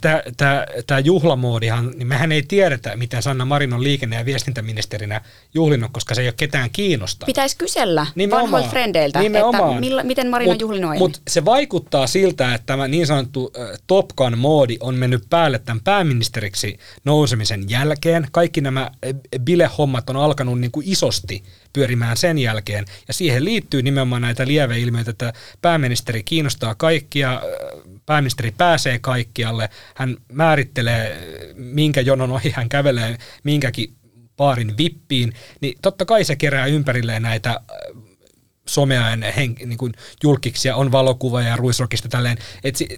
[0.86, 5.20] tämä juhlamoodihan, niin mehän ei tiedetä, miten Sanna Marin on liikenne- ja viestintäministerinä
[5.54, 7.26] juhlinut, koska se ei ole ketään kiinnostanut.
[7.26, 8.42] Pitäisi kysellä Nimenomaan.
[8.42, 9.70] vanhoilta frendeiltä, Nimenomaan.
[9.70, 11.04] että millä, miten Marin on juhlinut aiemmin.
[11.04, 15.80] Mutta se vaikuttaa siltä, että tämä niin sanottu äh, Top Gun-moodi on mennyt päälle tämän
[15.84, 18.28] pääministeriksi nousemisen jälkeen.
[18.32, 18.90] Kaikki nämä
[19.40, 21.42] bilehommat on alkanut niin kuin isosti
[21.74, 22.84] pyörimään sen jälkeen.
[23.08, 25.32] Ja siihen liittyy nimenomaan näitä lieveilmiöitä, että
[25.62, 27.40] pääministeri kiinnostaa kaikkia, äh,
[28.06, 31.18] pääministeri pääsee kaikkialle, hän määrittelee,
[31.54, 33.94] minkä jonon ohi hän kävelee minkäkin
[34.36, 38.03] baarin vippiin, niin totta kai se kerää ympärilleen näitä äh,
[38.68, 42.88] someajan hen, niin kuin julkiksia, on valokuva ja ruisrokista tälleen, että si,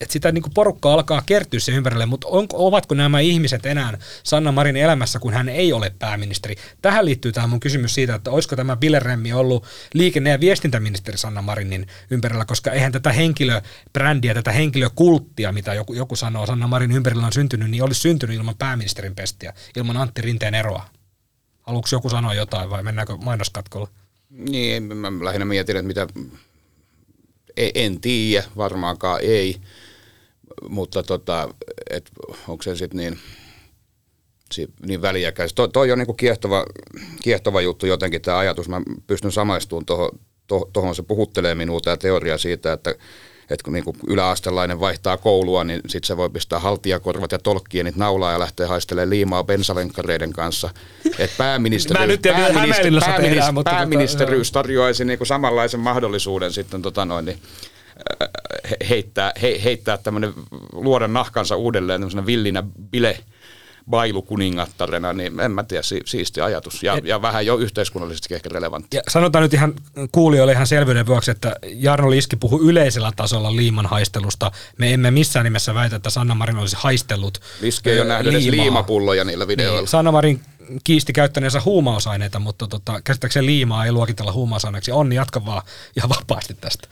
[0.00, 3.98] et sitä niin kuin porukka alkaa kertyä sen ympärille, mutta onko, ovatko nämä ihmiset enää
[4.22, 6.54] Sanna Marin elämässä, kun hän ei ole pääministeri?
[6.82, 11.42] Tähän liittyy tämä mun kysymys siitä, että olisiko tämä Bileremmi ollut liikenne- ja viestintäministeri Sanna
[11.42, 17.26] Marinin ympärillä, koska eihän tätä henkilöbrändiä, tätä henkilökulttia, mitä joku, joku sanoo Sanna Marin ympärillä
[17.26, 20.88] on syntynyt, niin olisi syntynyt ilman pääministerin pestiä, ilman Antti Rinteen eroa.
[21.62, 23.88] Haluatko joku sanoa jotain vai mennäänkö mainoskatkolle?
[24.30, 26.06] Niin, mä lähinnä mietin, että mitä,
[27.56, 29.56] en, en tiedä, varmaankaan ei,
[30.68, 31.54] mutta tota,
[31.90, 32.10] et
[32.48, 33.18] onko se sitten niin,
[34.86, 35.54] niin väliäkäis.
[35.54, 36.66] To, toi on niinku kiehtova,
[37.22, 38.68] kiehtova juttu jotenkin tämä ajatus.
[38.68, 40.10] Mä pystyn samaistumaan tuohon,
[40.72, 42.90] tuohon se puhuttelee minua tämä teoria siitä, että,
[43.50, 48.32] että kun niinku yläastelainen vaihtaa koulua, niin sitten se voi pistää haltijakorvat ja tolkkienit naulaa
[48.32, 50.70] ja lähteä haistelemaan liimaa bensavenkkareiden kanssa.
[51.18, 56.52] Et pääministeri, Mä nyt tiedän, pääministeri, tehdään, pääministeri, mutta tota, pääministeriys tarjoaisi niinku samanlaisen mahdollisuuden
[56.52, 57.38] sitten tota noin, niin,
[58.22, 58.28] äh,
[58.70, 60.32] he- heittää, he, heittää tämmöinen,
[60.72, 63.18] luoda nahkansa uudelleen tämmöisenä villinä bile
[63.90, 68.96] bailukuningattarena, niin en mä tiedä, si- siisti ajatus ja, ja vähän jo yhteiskunnallisesti ehkä relevantti.
[68.96, 69.74] Ja sanotaan nyt ihan
[70.12, 74.50] kuulijoille ihan selvyyden vuoksi, että Jarno Liski puhui yleisellä tasolla liiman haistelusta.
[74.78, 78.42] Me emme missään nimessä väitä, että Sanna Marin olisi haistellut Liski ei ole nähnyt edes
[78.44, 78.64] liimaa.
[78.64, 79.80] liimapulloja niillä videoilla.
[79.80, 80.40] Niin, Sanna Marin
[80.84, 84.92] kiisti käyttäneensä huumausaineita, mutta tota, käsittääkseni liimaa ei luokitella huumausaineeksi.
[84.92, 85.62] Onni, jatka vaan
[85.96, 86.88] ihan vapaasti tästä.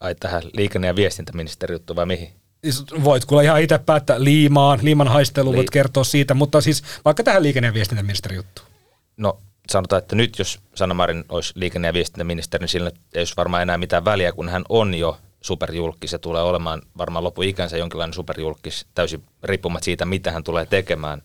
[0.00, 2.32] Ai tähän liikenne- ja viestintäministeri juttu vai mihin?
[2.64, 6.82] Siis Voit kuule ihan itse päättää liimaan, liiman haistelu, Li- voit kertoa siitä, mutta siis
[7.04, 8.68] vaikka tähän liikenne- ja viestintäministeri juttuun.
[9.16, 9.38] No
[9.70, 13.62] sanotaan, että nyt jos Sanna Marin olisi liikenne- ja viestintäministeri, niin sillä ei olisi varmaan
[13.62, 18.86] enää mitään väliä, kun hän on jo superjulkis ja tulee olemaan varmaan lopuikänsä jonkinlainen superjulkis
[18.94, 21.22] täysin riippumatta siitä, mitä hän tulee tekemään.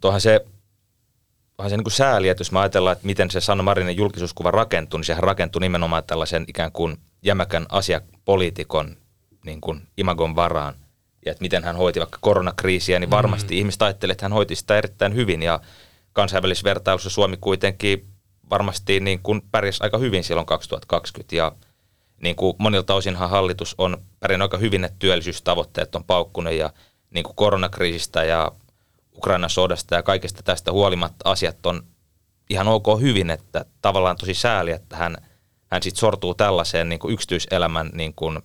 [0.00, 0.46] Mutta onhan se,
[1.58, 4.50] onhan se niin kuin sääli, että jos me ajatellaan, että miten se Sanna Marinin julkisuuskuva
[4.50, 8.96] rakentuu, niin sehän rakentuu nimenomaan tällaisen ikään kuin jämäkän asiapoliitikon
[9.44, 10.74] niin kuin imagon varaan.
[11.26, 13.58] Ja että miten hän hoiti vaikka koronakriisiä, niin varmasti mm.
[13.58, 15.42] ihmiset ajattelee, että hän hoiti sitä erittäin hyvin.
[15.42, 15.60] Ja
[16.12, 18.06] kansainvälisessä vertailussa Suomi kuitenkin
[18.50, 21.36] varmasti niin kuin pärjäsi aika hyvin silloin 2020.
[21.36, 21.52] Ja
[22.22, 26.72] niin kuin monilta osinhan hallitus on pärjännyt aika hyvin, että työllisyystavoitteet on paukkunut ja
[27.10, 28.52] niin kuin koronakriisistä ja
[29.16, 31.82] Ukrainan sodasta ja kaikesta tästä huolimatta asiat on
[32.50, 35.16] ihan ok hyvin, että tavallaan tosi sääli, että hän,
[35.70, 38.38] hän sitten sortuu tällaiseen niin kuin yksityiselämän niin kuin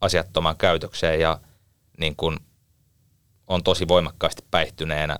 [0.00, 1.40] asiattomaan käytökseen ja
[1.98, 2.36] niin kuin
[3.46, 5.18] on tosi voimakkaasti päihtyneenä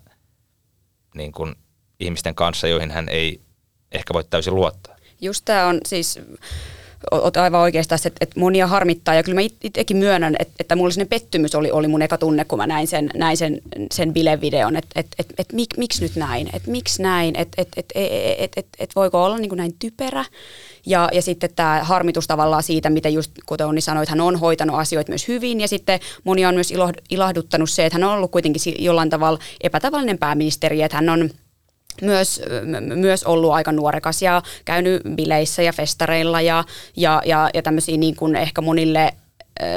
[1.14, 1.54] niin kuin
[2.00, 3.40] ihmisten kanssa, joihin hän ei
[3.92, 4.96] ehkä voi täysin luottaa.
[5.20, 6.20] Just tämä on siis,
[7.10, 9.14] oot aivan oikeastaan, että, että monia harmittaa.
[9.14, 12.44] Ja kyllä mä itsekin myönnän, että, että mulla sellainen pettymys oli, oli mun eka tunne,
[12.44, 13.60] kun mä näin sen, näin sen,
[13.92, 17.80] sen bilevideon, että, että, että, että mik, miksi nyt näin, että miksi näin, että, että,
[17.80, 17.98] että,
[18.38, 20.24] että, että, että voiko olla niin kuin näin typerä?
[20.86, 24.36] Ja, ja sitten tämä harmitus tavallaan siitä, miten just kuten Onni sanoi, että hän on
[24.36, 25.60] hoitanut asioita myös hyvin.
[25.60, 26.72] Ja sitten monia on myös
[27.10, 31.30] ilahduttanut se, että hän on ollut kuitenkin jollain tavalla epätavallinen pääministeri, että hän on
[32.02, 32.42] myös,
[32.94, 36.64] myös ollut aika nuorekas ja käynyt bileissä ja festareilla ja,
[36.96, 39.12] ja, ja, ja tämmöisiä niin kuin ehkä monille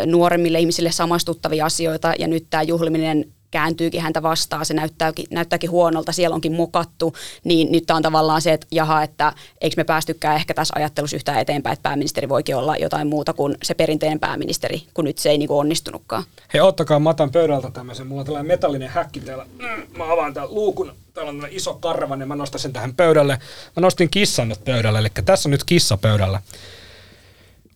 [0.06, 2.14] nuoremmille ihmisille samastuttavia asioita.
[2.20, 7.72] Ja nyt tämä juhliminen kääntyykin häntä vastaan, se näyttääkin, näyttääkin huonolta, siellä onkin mokattu, niin
[7.72, 11.74] nyt on tavallaan se, että jaha, että eikö me päästykään ehkä tässä ajattelussa yhtään eteenpäin,
[11.74, 15.48] että pääministeri voikin olla jotain muuta kuin se perinteinen pääministeri, kun nyt se ei niin
[15.48, 16.24] kuin onnistunutkaan.
[16.54, 18.08] Hei, ottakaa matan pöydältä tämmöisen.
[18.08, 19.46] Mulla on tällainen metallinen häkki täällä.
[19.60, 20.94] Mm, Mä avaan tämän luukun.
[21.14, 23.40] Täällä on iso karvan ja mä nostan sen tähän pöydälle.
[23.76, 26.42] Mä nostin kissan nyt pöydälle, eli tässä on nyt kissa pöydällä.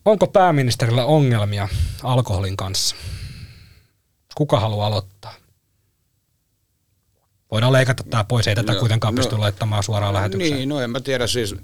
[0.06, 1.68] Onko pääministerillä ongelmia
[2.04, 2.96] alkoholin kanssa?
[4.36, 5.34] Kuka haluaa aloittaa?
[7.52, 10.54] Voidaan leikata tämä pois, ei tätä No, kuitenkaan no, pysty laittamaan suoraan lähetykseen.
[10.58, 11.56] Niin, no en mä tiedä siis,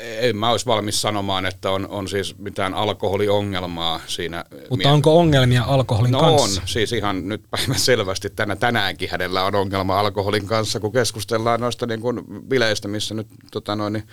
[0.00, 4.44] en mä olisi valmis sanomaan, että on, on siis mitään alkoholiongelmaa siinä.
[4.70, 6.60] Mutta onko ongelmia alkoholin No kanssa?
[6.60, 11.60] on, siis ihan nyt päivän selvästi tänä, tänäänkin hänellä on ongelma alkoholin kanssa, kun keskustellaan
[11.60, 14.06] noista niin kuin bileistä, missä nyt tota noin, niin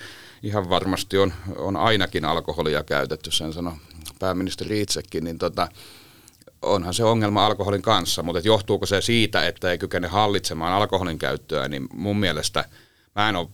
[0.43, 3.77] ihan varmasti on, on ainakin alkoholia käytetty, sen sano
[4.19, 5.67] pääministeri itsekin, niin tota,
[6.61, 11.67] onhan se ongelma alkoholin kanssa, mutta johtuuko se siitä, että ei kykene hallitsemaan alkoholin käyttöä,
[11.67, 12.65] niin mun mielestä
[13.15, 13.47] mä en ole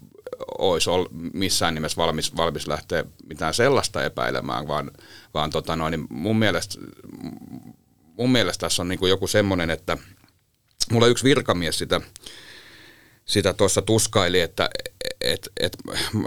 [0.58, 4.92] olisi ol, missään nimessä valmis, valmis lähteä mitään sellaista epäilemään, vaan,
[5.34, 6.76] vaan tota noin, niin mun, mielestä,
[8.18, 9.98] mun mielestä tässä on niin joku semmoinen, että
[10.92, 12.02] mulla yksi virkamies sitä,
[13.26, 14.70] sitä tuossa tuskaili, että
[15.22, 15.78] et, et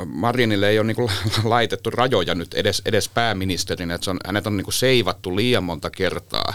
[0.07, 1.11] Marinille ei ole niinku
[1.45, 6.55] laitettu rajoja nyt edes, edes pääministerinä, että on, hänet on niinku seivattu liian monta kertaa.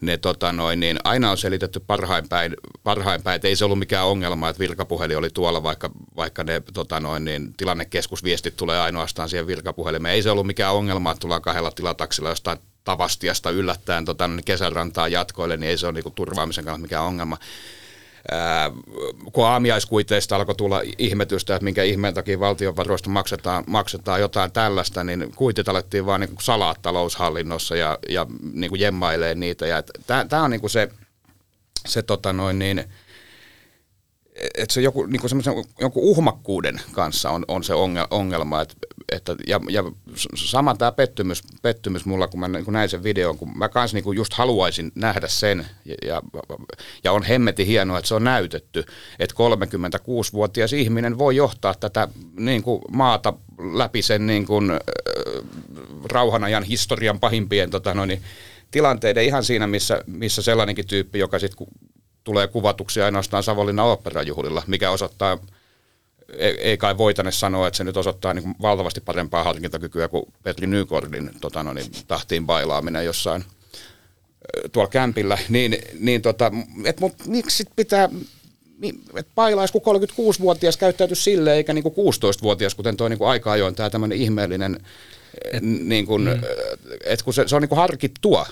[0.00, 4.06] Ne, tota noin, niin aina on selitetty parhain päin, parhain että ei se ollut mikään
[4.06, 9.46] ongelma, että virkapuhelin oli tuolla, vaikka, vaikka ne tota noin, niin tilannekeskusviestit tulee ainoastaan siihen
[9.46, 10.14] virkapuhelimeen.
[10.14, 15.56] Ei se ollut mikään ongelma, että tullaan kahdella tilataksilla jostain Tavastiasta yllättäen tota, kesärantaa jatkoille,
[15.56, 17.38] niin ei se ole niinku turvaamisen kannalta mikään ongelma
[18.30, 18.70] ää,
[19.32, 25.32] kun aamiaiskuiteista alkoi tulla ihmetystä, että minkä ihmeen takia valtionvaroista maksetaan, maksetaan jotain tällaista, niin
[25.36, 29.82] kuitit alettiin vaan niin salaa taloushallinnossa ja, ja niin kuin jemmailee niitä.
[30.06, 30.88] Tämä on niin kuin se,
[31.88, 32.84] se tota noin niin,
[34.58, 35.30] että se joku, niin kuin
[35.80, 37.74] jonkun uhmakkuuden kanssa on, on se
[38.10, 38.74] ongelma, että
[39.12, 39.84] että, ja, ja
[40.34, 44.16] sama tämä pettymys, pettymys mulla, kun mä kun näin sen videon, kun mä kanssa niin
[44.16, 46.22] just haluaisin nähdä sen, ja, ja,
[47.04, 48.84] ja on hemmeti hienoa, että se on näytetty,
[49.18, 53.32] että 36-vuotias ihminen voi johtaa tätä niin kuin maata
[53.72, 54.78] läpi sen niin kuin, äh,
[56.04, 58.22] rauhanajan historian pahimpien tota, no niin,
[58.70, 61.66] tilanteiden ihan siinä, missä, missä sellainenkin tyyppi, joka sitten
[62.24, 65.38] tulee kuvatuksi ainoastaan Savonlinnan oopperajuhlilla, mikä osoittaa–
[66.36, 70.66] ei, ei kai voitane sanoa, että se nyt osoittaa niin valtavasti parempaa harkintakykyä kuin Petri
[70.66, 73.44] Nykordin tota, no niin, tahtiin bailaaminen jossain
[74.72, 76.52] tuolla kämpillä, niin, niin tota,
[76.84, 78.08] et, mut, miksi sit pitää,
[79.16, 83.90] että bailaisi, kun 36-vuotias käyttäytyisi silleen, eikä niin 16-vuotias, kuten tuo niin aika ajoin tämä
[83.90, 84.80] tämmöinen ihmeellinen
[85.52, 86.40] et, niin kun, mm.
[87.04, 88.46] et kun se, se on niin harkittua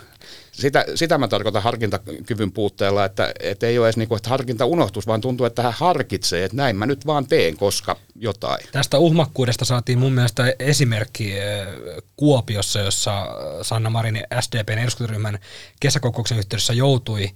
[0.52, 4.66] sitä, sitä mä tarkoitan harkintakyvyn puutteella, että, että ei ole edes niin kuin, että harkinta
[4.66, 8.66] unohtus, vaan tuntuu, että hän harkitsee, että näin mä nyt vaan teen, koska jotain.
[8.72, 11.34] Tästä uhmakkuudesta saatiin mun mielestä esimerkki
[12.16, 13.26] Kuopiossa, jossa
[13.62, 15.38] Sanna Marin SDPn eduskuntaryhmän
[15.80, 17.30] kesäkokouksen yhteydessä joutui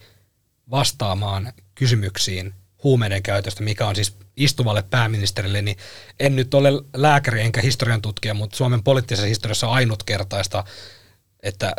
[0.71, 5.77] vastaamaan kysymyksiin huumeiden käytöstä, mikä on siis istuvalle pääministerille, niin
[6.21, 10.65] en nyt ole lääkäri enkä historian tutkija, mutta Suomen poliittisessa historiassa ainutkertaista
[11.43, 11.73] että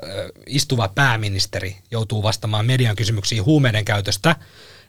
[0.47, 4.35] istuva pääministeri joutuu vastaamaan median kysymyksiin huumeiden käytöstä,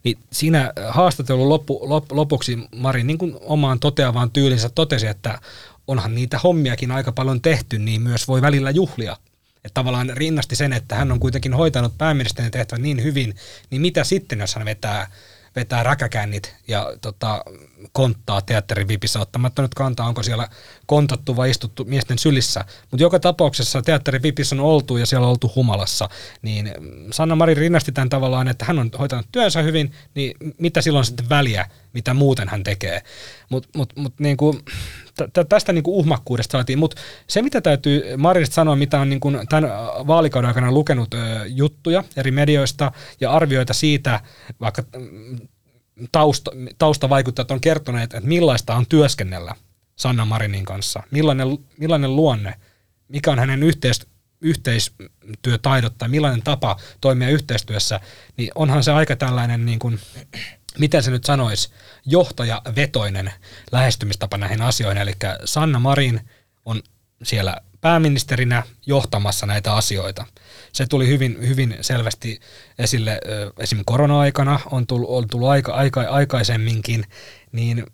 [0.04, 5.40] niin siinä haastattelun loppu, lop, lopuksi Marin niin kuin omaan toteavaan tyylinsä totesi, että
[5.86, 9.16] onhan niitä hommiakin aika paljon tehty, niin myös voi välillä juhlia.
[9.56, 13.36] Että tavallaan rinnasti sen, että hän on kuitenkin hoitanut pääministerin tehtävän niin hyvin,
[13.70, 15.10] niin mitä sitten, jos hän vetää
[15.56, 17.44] vetää räkäkännit ja tota,
[17.92, 20.48] konttaa teatterin vipissä ottamatta nyt kantaa, onko siellä
[20.86, 22.64] kontattu vai istuttu miesten sylissä.
[22.90, 26.08] Mutta joka tapauksessa teatterin vipissä on oltu ja siellä on oltu humalassa.
[26.42, 26.70] Niin
[27.10, 31.28] Sanna Mari rinnasti tämän tavallaan, että hän on hoitanut työnsä hyvin, niin mitä silloin sitten
[31.28, 33.02] väliä, mitä muuten hän tekee.
[33.48, 34.62] Mutta mut, mut, niin kuin,
[35.48, 39.38] tästä niin kuin uhmakkuudesta saatiin, mutta se mitä täytyy Marinista sanoa, mitä on niin kuin
[39.48, 39.70] tämän
[40.06, 41.14] vaalikauden aikana lukenut
[41.46, 44.20] juttuja eri medioista ja arvioita siitä,
[44.60, 45.38] vaikka mm,
[46.12, 49.54] tausta, taustavaikuttajat on kertoneet, että millaista on työskennellä
[49.96, 52.54] Sanna Marinin kanssa, millainen, millainen luonne,
[53.08, 54.06] mikä on hänen yhteis,
[54.40, 58.00] yhteistyötaidot tai millainen tapa toimia yhteistyössä,
[58.36, 60.00] niin onhan se aika tällainen niin kuin,
[60.78, 61.70] miten se nyt sanoisi,
[62.06, 63.32] johtajavetoinen
[63.72, 65.02] lähestymistapa näihin asioihin.
[65.02, 65.12] Eli
[65.44, 66.20] Sanna Marin
[66.64, 66.82] on
[67.22, 70.26] siellä pääministerinä johtamassa näitä asioita.
[70.72, 72.40] Se tuli hyvin, hyvin selvästi
[72.78, 73.20] esille
[73.58, 77.04] esimerkiksi korona-aikana, on tullut, on tullut aika, aika, aikaisemminkin,
[77.52, 77.86] niin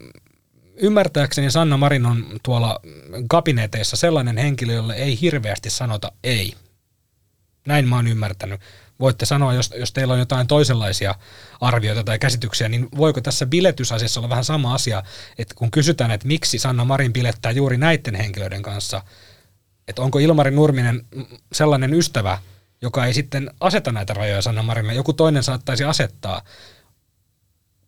[0.77, 2.81] ymmärtääkseni Sanna Marin on tuolla
[3.29, 6.55] kabineteissa sellainen henkilö, jolle ei hirveästi sanota ei.
[7.67, 8.61] Näin mä oon ymmärtänyt
[9.01, 11.15] voitte sanoa, jos, jos teillä on jotain toisenlaisia
[11.61, 15.03] arvioita tai käsityksiä, niin voiko tässä biletysasiassa olla vähän sama asia,
[15.39, 19.03] että kun kysytään, että miksi Sanna Marin bilettää juuri näiden henkilöiden kanssa,
[19.89, 21.07] että onko Ilmari Nurminen
[21.53, 22.39] sellainen ystävä,
[22.83, 26.43] joka ei sitten aseta näitä rajoja Sanna Marille, joku toinen saattaisi asettaa.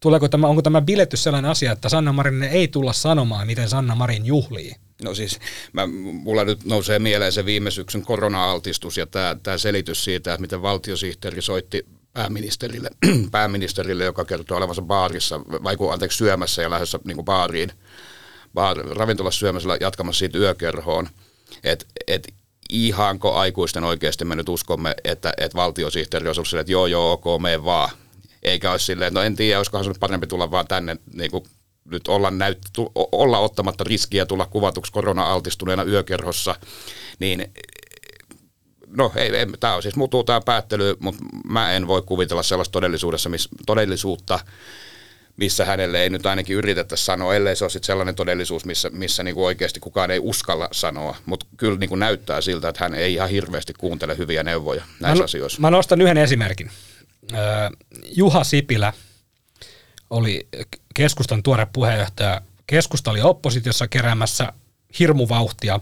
[0.03, 3.95] Tuleeko tämä, onko tämä biletys sellainen asia, että Sanna Marin ei tulla sanomaan, miten Sanna
[3.95, 4.73] Marin juhlii?
[5.03, 5.39] No siis,
[5.73, 10.63] mä, mulla nyt nousee mieleen se viime syksyn korona-altistus ja tämä, selitys siitä, että miten
[10.63, 12.91] valtiosihteeri soitti pääministerille,
[13.31, 17.73] pääministerille, joka kertoo olevansa baarissa, vai anteeksi syömässä ja lähdössä niin baariin,
[18.55, 21.09] baar, ravintolassa syömässä jatkamassa siitä yökerhoon.
[21.65, 22.35] Että et
[22.71, 27.65] ihanko aikuisten oikeasti me nyt uskomme, että, että valtiosihteeri silleen, että joo joo ok, mene
[27.65, 27.91] vaan.
[28.43, 31.45] Eikä olisi silleen, no en tiedä, olisikohan se parempi tulla vaan tänne niin kuin
[31.85, 32.59] nyt olla, näyt,
[33.13, 36.55] olla ottamatta riskiä tulla kuvatuksi korona-altistuneena yökerhossa,
[37.19, 37.53] niin
[38.87, 42.73] no ei, ei tämä on siis mutuu tämä päättely, mutta mä en voi kuvitella sellaista
[42.73, 44.41] todellisuudessa, miss, todellisuutta,
[45.37, 49.23] missä hänelle ei nyt ainakin yritetä sanoa, ellei se ole sit sellainen todellisuus, missä, missä
[49.23, 51.17] niinku oikeasti kukaan ei uskalla sanoa.
[51.27, 55.25] Mutta kyllä niinku näyttää siltä, että hän ei ihan hirveästi kuuntele hyviä neuvoja näissä mä,
[55.25, 55.61] asioissa.
[55.61, 56.71] Mä nostan yhden esimerkin.
[58.17, 58.93] Juha Sipilä
[60.11, 60.49] oli
[60.95, 62.41] keskustan tuore puheenjohtaja.
[62.67, 64.53] Keskusta oli oppositiossa keräämässä
[64.99, 65.81] hirmuvauhtia.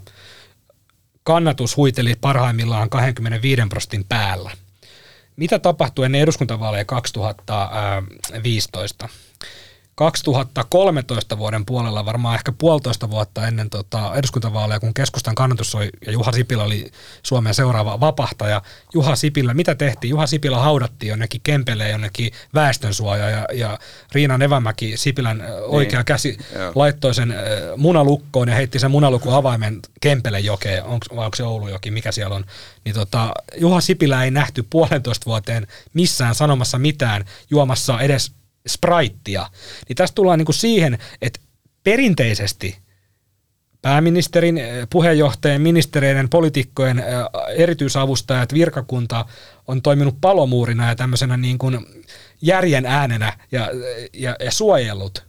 [1.23, 4.51] Kannatus huiteli parhaimmillaan 25 prosentin päällä.
[5.37, 9.09] Mitä tapahtui ennen eduskuntavaaleja 2015?
[10.01, 16.13] 2013 vuoden puolella, varmaan ehkä puolitoista vuotta ennen tota eduskuntavaaleja, kun keskustan kannatus oli, ja
[16.13, 16.91] Juha Sipilä oli
[17.23, 18.63] Suomen seuraava vapahtaja.
[18.95, 20.11] Juha Sipilä, mitä tehtiin?
[20.11, 23.79] Juha Sipilä haudattiin jonnekin Kempeleen, jonnekin väestönsuoja, ja, ja
[24.13, 26.05] Riina Nevämäki, Sipilän oikea niin.
[26.05, 26.73] käsi, Joo.
[26.75, 27.35] laittoi sen
[27.77, 32.37] munalukkoon ja heitti sen munalukun avaimen Kempelen jokeen, onko, vai onko se Oulujoki, mikä siellä
[32.37, 32.45] on.
[32.85, 39.47] Niin tota, Juha Sipilä ei nähty puolentoista vuoteen missään sanomassa mitään, juomassa edes spraittia,
[39.89, 41.41] niin tästä tullaan niin kuin siihen, että
[41.85, 42.79] perinteisesti
[43.83, 47.05] pääministerin, eh, puheenjohtajien, ministereiden, poliitikkojen eh,
[47.57, 49.25] erityisavustajat, virkakunta
[49.67, 51.87] on toiminut palomuurina ja tämmöisenä niin kuin
[52.43, 53.69] järjen äänenä ja,
[54.13, 55.27] ja, ja suojellut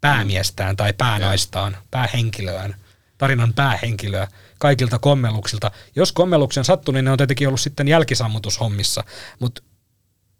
[0.00, 2.76] päämiestään tai päänaistaan, päähenkilöään,
[3.18, 4.28] tarinan päähenkilöä
[4.58, 5.70] kaikilta kommelluksilta.
[5.96, 9.04] Jos kommelluksen sattuu, niin ne on tietenkin ollut sitten jälkisammutushommissa,
[9.40, 9.62] mutta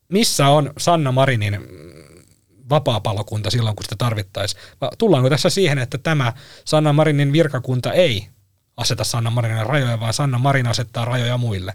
[0.08, 1.60] missä on Sanna Marinin
[2.70, 4.62] vapaapalokunta silloin, kun sitä tarvittaisiin?
[4.98, 6.32] Tullaanko tässä siihen, että tämä
[6.64, 8.26] Sanna Marinin virkakunta ei
[8.76, 11.74] aseta Sanna Marinin rajoja, vaan Sanna Marin asettaa rajoja muille?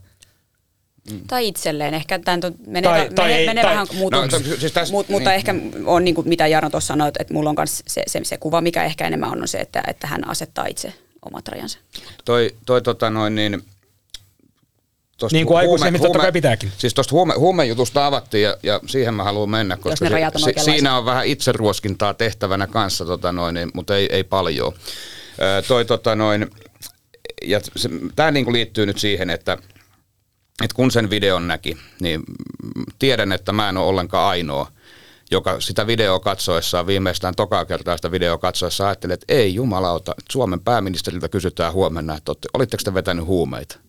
[1.12, 1.20] Mm.
[1.28, 1.94] Tai itselleen.
[1.94, 2.38] Ehkä tämä
[2.68, 5.36] menee, Tai- menee, tai ei- menee tai- vähän muutun, No, siis tässä- mut, mutta niin.
[5.36, 8.38] ehkä on niin kuin mitä Jarno tuossa sanoi, että mulla on myös se, se, se
[8.38, 10.94] kuva, mikä ehkä enemmän on, on se, että, että hän asettaa itse
[11.32, 11.80] omat rajansa.
[12.26, 13.64] Toi, toi tota noin niin...
[15.20, 16.72] tosta Niin kuin huume- aikuisemmista totta huume- kai pitääkin.
[16.78, 20.42] Siis tuosta huume, huumejutusta avattiin ja, ja siihen mä haluan mennä, koska ne rajat on
[20.44, 20.74] oikeanlaisia.
[20.74, 24.74] siinä on vähän itseruoskintaa tehtävänä kanssa, tota noin, niin, mutta ei, ei paljon.
[25.42, 26.50] Ö, toi tota noin,
[27.46, 27.62] ja
[28.16, 29.58] tämä niinku liittyy nyt siihen, että
[30.64, 32.24] että kun sen videon näki, niin
[33.00, 34.72] tiedän, että mä en ole ollenkaan ainoa,
[35.32, 40.60] joka sitä videoa katsoessaan, viimeistään tokaa kertaa sitä videoa katsoessa ajattelee, että ei jumalauta, Suomen
[40.60, 43.80] pääministeriltä kysytään huomenna, että olitteko te vetänyt huumeita?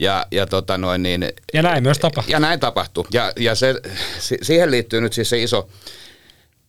[0.00, 2.32] Ja, ja, tota noin, niin, Ja näin myös tapahtui.
[2.32, 3.04] ja näin tapahtui.
[3.12, 3.74] Ja, ja se,
[4.18, 5.68] si- siihen liittyy nyt siis se iso,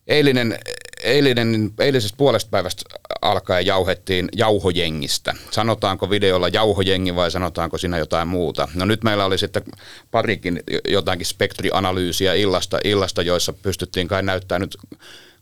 [0.08, 0.60] eilinen,
[1.04, 2.82] eilinen, eilisestä puolesta päivästä
[3.22, 5.34] alkaen jauhettiin jauhojengistä.
[5.52, 8.68] Sanotaanko videolla jauhojengi vai sanotaanko siinä jotain muuta?
[8.76, 9.64] No nyt meillä oli sitten
[10.12, 14.78] parikin jotakin spektrianalyysiä illasta, illasta joissa pystyttiin kai näyttää nyt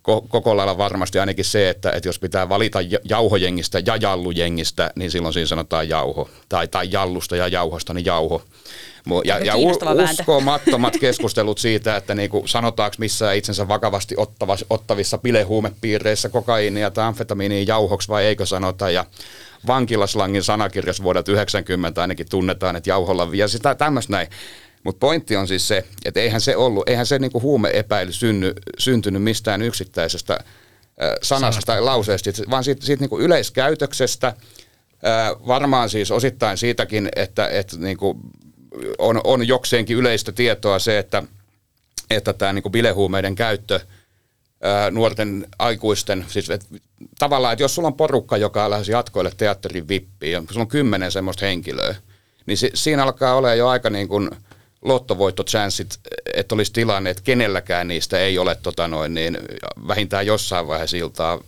[0.03, 4.91] ko- koko lailla varmasti ainakin se, että, että jos pitää valita ja- jauhojengistä ja jallujengistä,
[4.95, 6.29] niin silloin siinä sanotaan jauho.
[6.49, 8.41] Tai, tai jallusta ja jauhosta, niin jauho.
[9.25, 16.91] Ja, ja uskomattomat keskustelut siitä, että niinku sanotaanko missään itsensä vakavasti ottavassa, ottavissa bilehuumepiireissä kokaiinia
[16.91, 18.89] tai amfetamiiniin jauhoksi vai eikö sanota.
[18.89, 19.05] Ja
[19.67, 24.27] vankilaslangin sanakirjassa vuodelta 90 ainakin tunnetaan, että jauholla ja sitä tämmöistä näin.
[24.83, 29.23] Mutta pointti on siis se, että eihän se ollut, eihän se niinku huumeepäily synny, syntynyt
[29.23, 30.39] mistään yksittäisestä
[31.21, 34.33] sanasta tai lauseesta, vaan siitä, siitä niinku yleiskäytöksestä,
[35.47, 38.19] varmaan siis osittain siitäkin, että, että niinku
[38.97, 41.23] on, on jokseenkin yleistä tietoa se, että,
[42.09, 43.79] että tämä niinku bilehuumeiden käyttö
[44.61, 46.65] ää, nuorten aikuisten, siis et,
[47.19, 51.11] tavallaan, että jos sulla on porukka, joka lähes jatkoille teatterin vippiin, ja sulla on kymmenen
[51.11, 51.95] semmoista henkilöä,
[52.45, 54.29] niin si, siinä alkaa olla jo aika niin kuin
[54.81, 55.99] lottovoittochanssit,
[56.33, 59.37] että olisi tilanne, että kenelläkään niistä ei ole tota noin, niin
[59.87, 61.39] vähintään jossain vaiheessa iltaa,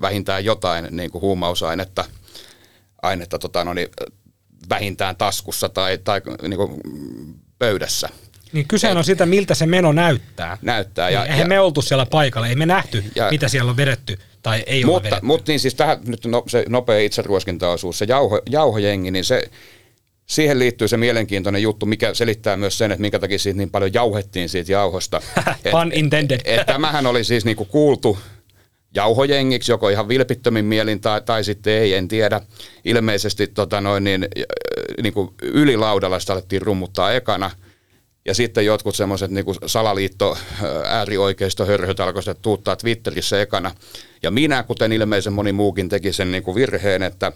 [0.00, 2.04] vähintään jotain niin kuin huumausainetta
[3.02, 3.78] ainetta tota noin,
[4.68, 6.80] vähintään taskussa tai, tai niin kuin
[7.58, 8.08] pöydässä
[8.52, 10.58] Niin kyse on siitä, miltä se meno näyttää.
[10.62, 11.10] näyttää.
[11.10, 14.18] Ja, Eihän ja, me oltu siellä paikalla, ei me nähty, Ja- mitä siellä on vedetty
[14.42, 15.26] tai ei ole mutta, vedetty.
[15.26, 19.50] mutta niin siis tähän nyt no, se nopea itseruoskintaosuus, se jauho, jauhojengi, niin se,
[20.26, 23.94] siihen liittyy se mielenkiintoinen juttu, mikä selittää myös sen, että minkä takia siitä niin paljon
[23.94, 25.22] jauhettiin siitä jauhosta.
[25.64, 26.40] Et- Pun intended.
[26.44, 28.18] et tämähän oli siis niinku kuultu
[28.94, 32.40] jauhojengiksi, joko ihan vilpittömin mielin tai, tai sitten ei, en tiedä.
[32.84, 34.28] Ilmeisesti tota noin, niin,
[35.02, 37.50] niinku ylilaudalla sitä alettiin rummuttaa ekana.
[38.26, 43.70] Ja sitten jotkut semmoiset niinku salaliitto ää, äärioikeistohörhöt alkoi sitä tuuttaa Twitterissä ekana.
[44.22, 47.32] Ja minä, kuten ilmeisen moni muukin, teki sen niinku virheen, että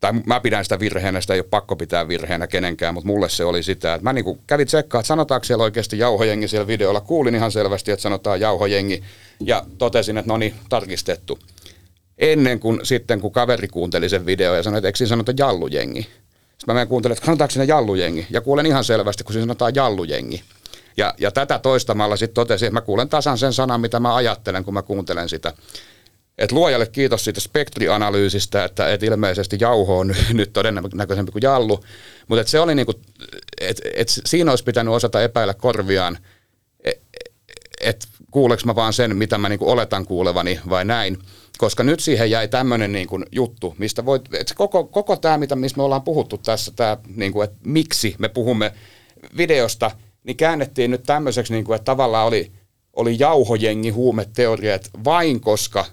[0.00, 3.44] tai mä pidän sitä virheenä, sitä ei ole pakko pitää virheenä kenenkään, mutta mulle se
[3.44, 7.00] oli sitä, että mä niinku kävin tsekkaa, että sanotaanko siellä oikeasti jauhojengi siellä videolla.
[7.00, 9.02] Kuulin ihan selvästi, että sanotaan jauhojengi
[9.40, 11.38] ja totesin, että no niin, tarkistettu.
[12.18, 16.02] Ennen kuin sitten, kun kaveri kuunteli sen video ja sanoi, että eikö siinä sanota jallujengi.
[16.02, 18.26] Sitten mä menen kuuntelemaan, että sanotaanko siinä jallujengi.
[18.30, 20.42] Ja kuulen ihan selvästi, kun siinä sanotaan jallujengi.
[20.96, 24.64] Ja, ja tätä toistamalla sitten totesin, että mä kuulen tasan sen sanan, mitä mä ajattelen,
[24.64, 25.52] kun mä kuuntelen sitä.
[26.38, 31.84] Et luojalle kiitos siitä spektrianalyysistä, että et ilmeisesti jauho on nyt todennäköisempi kuin jallu.
[32.28, 32.92] Mutta et se oli niinku,
[33.60, 36.18] että et siinä olisi pitänyt osata epäillä korviaan,
[36.84, 37.30] että
[37.80, 41.18] et kuuleks mä vaan sen, mitä mä niinku oletan kuulevani vai näin.
[41.58, 45.76] Koska nyt siihen jäi tämmöinen niinku juttu, mistä voit, et koko, koko tämä, mitä, mistä
[45.76, 48.72] me ollaan puhuttu tässä, tämä, niinku, että miksi me puhumme
[49.36, 49.90] videosta,
[50.24, 52.52] niin käännettiin nyt tämmöiseksi, niinku, että tavallaan oli,
[52.92, 55.86] oli jauhojengi huumeteoriat vain koska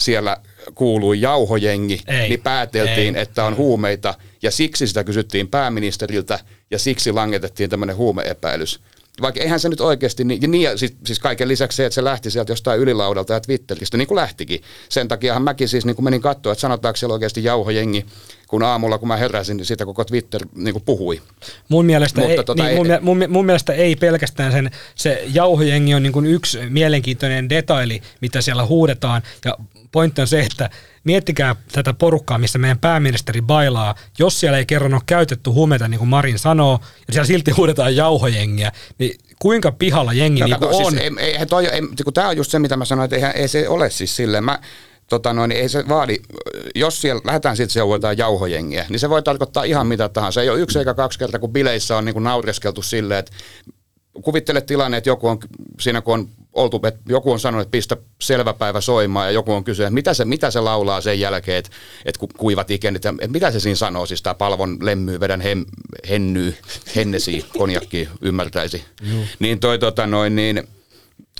[0.00, 0.36] siellä
[0.74, 3.22] kuului jauhojengi, Ei, niin pääteltiin, ei.
[3.22, 6.38] että on huumeita, ja siksi sitä kysyttiin pääministeriltä,
[6.70, 8.80] ja siksi langetettiin tämmöinen huumeepäilys.
[9.20, 12.04] Vaikka eihän se nyt oikeasti, niin, ja niin, siis, siis kaiken lisäksi se, että se
[12.04, 14.60] lähti sieltä jostain ylilaudalta ja Twitteristä, niin kuin lähtikin.
[14.88, 18.06] Sen takiahan mäkin siis niin kuin menin katsoa, että sanotaanko siellä oikeasti jauhojengi,
[18.48, 21.22] kun aamulla kun mä heräsin, niin siitä koko Twitter niin kuin puhui.
[21.68, 25.24] Mun mielestä, Mutta ei, tota niin, ei- mun, mun, mun mielestä ei pelkästään sen, se
[25.32, 29.22] jauhojengi on niin kuin yksi mielenkiintoinen detaili, mitä siellä huudetaan.
[29.44, 29.54] Ja
[29.92, 30.70] pointti on se, että
[31.04, 33.94] miettikää tätä porukkaa, missä meidän pääministeri bailaa.
[34.18, 37.96] Jos siellä ei kerran ole käytetty huumeita, niin kuin Marin sanoo, ja siellä silti huudetaan
[37.96, 40.92] jauhojengiä, niin kuinka pihalla jengi No, niin kato, on?
[40.92, 43.32] Siis, ei, ei, toi, ei, kun tämä on just se, mitä mä sanoin, että eihän,
[43.36, 44.44] ei se ole siis silleen.
[44.44, 44.58] Mä,
[45.10, 46.16] tota noin, ei se vaadi,
[46.74, 50.42] jos siellä lähdetään siitä seurataan jauhojengiä, niin se voi tarkoittaa ihan mitä tahansa.
[50.42, 53.32] Ei ole yksi eikä kaksi kertaa, kun bileissä on niin kuin naureskeltu silleen, että
[54.22, 55.38] kuvittele tilanne, että joku on
[55.80, 59.52] siinä, kun on oltu, että joku on sanonut, että pistä selvä päivä soimaan ja joku
[59.52, 61.70] on kysynyt, että mitä se, mitä se laulaa sen jälkeen, että,
[62.04, 65.64] että kun kuivat ikenit, että mitä se siinä sanoo, siis tämä palvon lemmyy, vedän hem,
[66.08, 66.56] hennyy,
[66.96, 68.84] hennesi, konjakki ymmärtäisi.
[69.38, 70.68] Niin toi tota noin, niin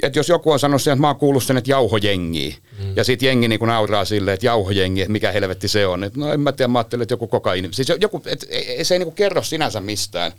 [0.03, 2.97] että jos joku on sanonut sen, että mä oon kuullut sen, että jauhojengi, mm.
[2.97, 6.05] ja sitten jengi niin nauraa silleen, että jauhojengi, että mikä helvetti se on.
[6.05, 7.69] Et no en mä tiedä, mä ajattelin, että joku kokaini.
[7.73, 10.33] Siis joku, et, ei- se ei niin kerro sinänsä mistään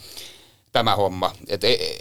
[0.72, 1.34] tämä homma.
[1.47, 1.99] Et ei,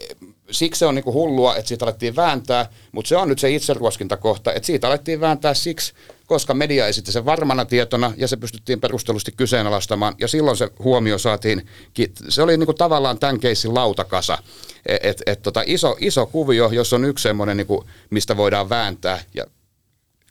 [0.51, 4.53] siksi se on niinku hullua, että siitä alettiin vääntää, mutta se on nyt se itseruoskintakohta,
[4.53, 5.93] että siitä alettiin vääntää siksi,
[6.27, 11.19] koska media esitti sen varmana tietona ja se pystyttiin perustellusti kyseenalaistamaan ja silloin se huomio
[11.19, 11.67] saatiin,
[12.29, 14.39] se oli niinku tavallaan tämän keissin lautakasa,
[14.87, 19.23] että et, et tota iso, iso kuvio, jos on yksi semmoinen, niinku, mistä voidaan vääntää
[19.35, 19.47] ja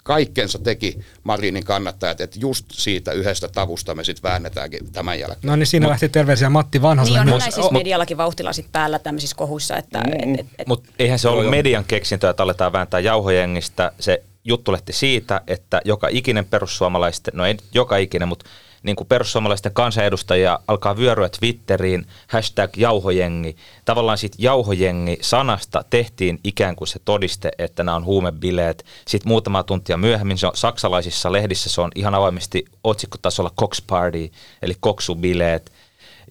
[0.04, 5.40] kaikkensa teki Marinin kannattajat, että just siitä yhdestä tavusta me sitten väännetäänkin tämän jälkeen.
[5.44, 7.20] No niin, siinä lähti terveisiä Matti Vanhaselle.
[7.20, 10.68] Niin on Mut- näin siis mediallakin vauhtilla sit päällä tämmöisissä kohuissa, että et, et, et,
[10.68, 11.52] Mutta eihän se ollut joo.
[11.52, 13.92] median keksintö, että aletaan vääntää jauhojengistä.
[14.00, 18.46] Se juttu lähti siitä, että joka ikinen perussuomalaisten, no ei joka ikinen, mutta
[18.84, 23.56] niin kuin perussuomalaisten kansanedustajia alkaa vyöryä Twitteriin, hashtag jauhojengi.
[23.86, 28.86] Tavallaan siitä jauhojengi-sanasta tehtiin ikään kuin se todiste, että nämä on huumebileet.
[29.08, 34.32] Sitten muutama tuntia myöhemmin se on saksalaisissa lehdissä, se on ihan avoimesti otsikkotasolla Cox Party,
[34.62, 35.72] eli koksubileet.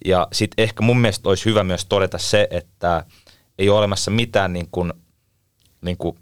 [0.05, 3.03] Ja sitten ehkä mun mielestä olisi hyvä myös todeta se, että
[3.59, 4.93] ei ole olemassa mitään niin kuin,
[5.81, 6.17] niin kuin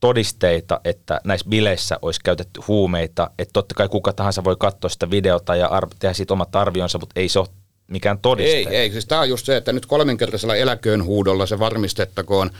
[0.00, 3.30] todisteita, että näissä bileissä olisi käytetty huumeita.
[3.38, 6.98] Että totta kai kuka tahansa voi katsoa sitä videota ja ar- tehdä siitä omat arvionsa,
[6.98, 7.48] mutta ei se ole
[7.88, 8.56] mikään todiste.
[8.56, 8.90] Ei, ei.
[8.90, 12.50] Siis tämä on just se, että nyt kolminkertaisella eläköön huudolla se varmistettakoon,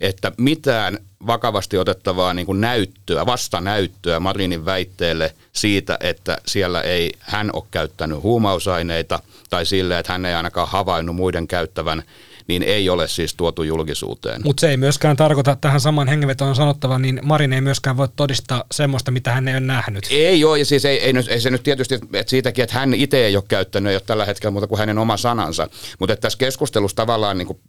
[0.00, 7.50] että mitään vakavasti otettavaa niin kuin näyttöä, vastanäyttöä Marinin väitteelle siitä, että siellä ei hän
[7.52, 9.20] ole käyttänyt huumausaineita
[9.50, 12.02] tai sille, että hän ei ainakaan havainnut muiden käyttävän,
[12.48, 14.40] niin ei ole siis tuotu julkisuuteen.
[14.44, 18.64] Mutta se ei myöskään tarkoita tähän saman hengenvetoon sanottava, niin Marin ei myöskään voi todistaa
[18.72, 20.06] semmoista, mitä hän ei ole nähnyt.
[20.10, 23.26] Ei ole, ja siis ei, ei, ei se nyt tietysti, että siitäkin, että hän itse
[23.26, 25.68] ei ole käyttänyt, ei ole tällä hetkellä muuta kuin hänen oma sanansa.
[25.98, 27.60] Mutta että tässä keskustelussa tavallaan niin kuin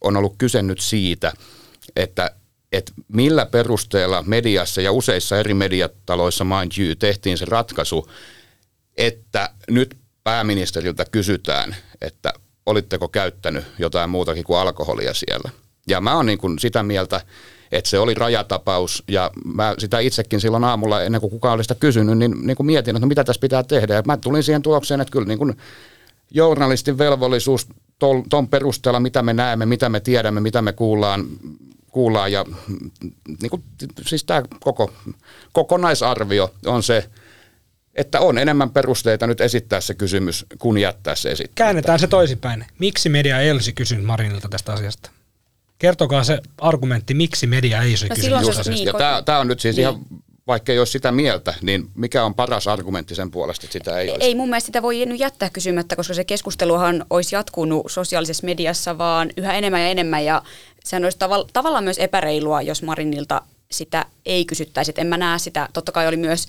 [0.00, 1.32] on ollut kyse nyt siitä,
[1.96, 2.30] että
[2.72, 8.10] että millä perusteella mediassa ja useissa eri mediataloissa, mind you, tehtiin se ratkaisu,
[8.96, 12.32] että nyt pääministeriltä kysytään, että
[12.66, 15.50] olitteko käyttänyt jotain muutakin kuin alkoholia siellä.
[15.88, 17.20] Ja mä oon niin kuin sitä mieltä,
[17.72, 21.74] että se oli rajatapaus ja mä sitä itsekin silloin aamulla ennen kuin kukaan oli sitä
[21.74, 23.94] kysynyt, niin, niin kuin mietin, että no mitä tässä pitää tehdä.
[23.94, 25.56] Ja mä tulin siihen tulokseen, että kyllä niin kuin
[26.30, 31.26] journalistin velvollisuus tol, ton perusteella, mitä me näemme, mitä me tiedämme, mitä me kuullaan,
[31.88, 32.90] kuullaan ja mm,
[33.42, 33.64] niin kuin,
[34.06, 34.92] siis tämä koko,
[35.52, 37.10] kokonaisarvio on se,
[37.94, 41.54] että on enemmän perusteita nyt esittää se kysymys, kuin jättää se esittämättä.
[41.54, 42.66] Käännetään se toisinpäin.
[42.78, 45.10] Miksi media ei olisi kysynyt Marinilta tästä asiasta?
[45.78, 48.70] Kertokaa se argumentti, miksi media ei olisi No kysynyt tästä asiasta.
[48.70, 49.82] niin, Ja tämä, tämä on nyt siis niin.
[49.82, 50.00] ihan,
[50.46, 54.10] vaikka ei ole sitä mieltä, niin mikä on paras argumentti sen puolesta, että sitä ei
[54.10, 54.26] olisi?
[54.26, 58.98] Ei mun mielestä sitä voi nyt jättää kysymättä, koska se keskusteluhan olisi jatkunut sosiaalisessa mediassa
[58.98, 60.42] vaan yhä enemmän ja enemmän ja
[60.84, 64.90] sehän olisi tavalla, tavallaan myös epäreilua, jos Marinilta sitä ei kysyttäisi.
[64.90, 66.46] Et en mä näe sitä, totta kai oli myös,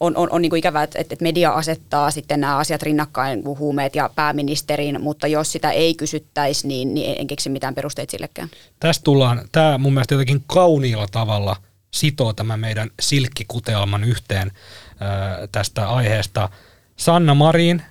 [0.00, 3.58] on, on, on niin kuin ikävää, että, että media asettaa sitten nämä asiat rinnakkain, kuin
[3.58, 8.48] huumeet ja pääministerin, mutta jos sitä ei kysyttäisi, niin, niin en keksi mitään perusteita sillekään.
[8.80, 11.56] Tästä tullaan, tämä mun mielestä jotenkin kauniilla tavalla
[11.90, 14.52] sitoo tämän meidän silkkikutelman yhteen
[15.00, 16.48] ää, tästä aiheesta.
[16.96, 17.82] Sanna Marin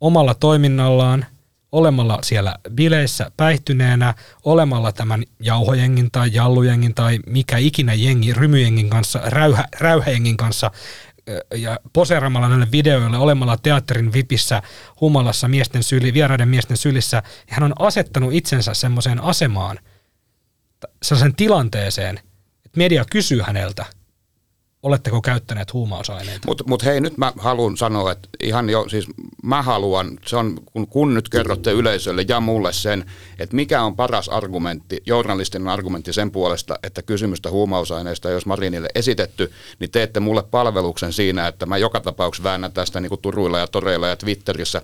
[0.00, 1.26] omalla toiminnallaan,
[1.72, 9.20] olemalla siellä bileissä päihtyneenä, olemalla tämän jauhojengin tai jallujengin tai mikä ikinä jengi, rymyjengin kanssa,
[9.24, 10.70] räyhä, räyhäjengin kanssa
[11.54, 14.62] ja poseeramalla näille videoille, olemalla teatterin vipissä,
[15.00, 19.78] humalassa miesten syli, vieraiden miesten sylissä, ja hän on asettanut itsensä semmoiseen asemaan,
[21.02, 22.18] sellaisen tilanteeseen,
[22.66, 23.86] että media kysyy häneltä,
[24.82, 26.46] oletteko käyttäneet huumausaineita?
[26.46, 29.06] Mutta mut hei, nyt mä haluan sanoa, että ihan jo, siis
[29.42, 33.04] mä haluan, se on, kun, kun nyt kerrotte yleisölle ja mulle sen,
[33.38, 39.52] että mikä on paras argumentti, journalistinen argumentti sen puolesta, että kysymystä huumausaineista, jos Marinille esitetty,
[39.78, 43.66] niin teette mulle palveluksen siinä, että mä joka tapauksessa väännän tästä niin kuin Turuilla ja
[43.66, 44.82] Toreilla ja Twitterissä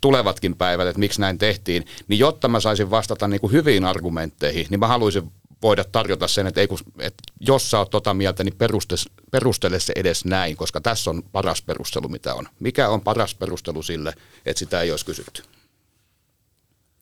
[0.00, 4.66] tulevatkin päivät, että miksi näin tehtiin, niin jotta mä saisin vastata niin kuin hyviin argumentteihin,
[4.70, 5.32] niin mä haluaisin
[5.62, 8.94] voida tarjota sen, että, ei kun, että jos sä oot tota mieltä, niin peruste,
[9.30, 12.48] perustele se edes näin, koska tässä on paras perustelu, mitä on.
[12.60, 14.12] Mikä on paras perustelu sille,
[14.46, 15.42] että sitä ei olisi kysytty?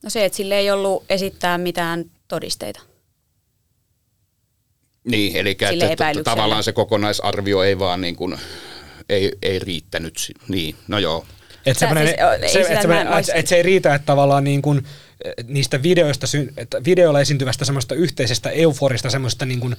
[0.03, 2.81] No se, että sille ei ollut esittää mitään todisteita.
[5.05, 5.69] Niin, eli että,
[6.11, 8.39] että tavallaan se kokonaisarvio ei vaan niin kuin,
[9.09, 10.33] ei, ei riittänyt.
[10.49, 11.27] Niin, no joo.
[11.67, 11.87] Että
[12.47, 14.87] siis, se, et et se ei riitä, että tavallaan niin kuin,
[15.47, 19.77] niistä videoista, että videolla esiintyvästä semmoista yhteisestä euforista, semmoista niin kuin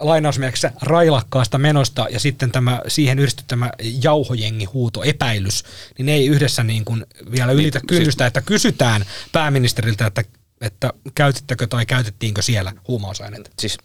[0.00, 3.70] lainausmerkissä railakkaasta menosta ja sitten tämä siihen yhdistetty tämä
[4.02, 5.64] jauhojengi huuto, epäilys,
[5.98, 10.24] niin ne ei yhdessä niin kuin vielä ylitä Niin, kynnystä, että kysytään pääministeriltä, että,
[10.60, 13.50] että käytittekö tai käytettiinkö siellä huumausaineita.
[13.58, 13.78] Siis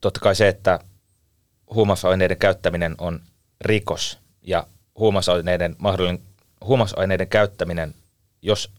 [0.00, 0.80] totta kai se, että
[1.74, 3.20] huumausaineiden käyttäminen on
[3.60, 4.66] rikos ja
[4.98, 6.22] huumausaineiden mahdollinen
[6.64, 7.94] huumausaineiden käyttäminen,
[8.42, 8.70] jos,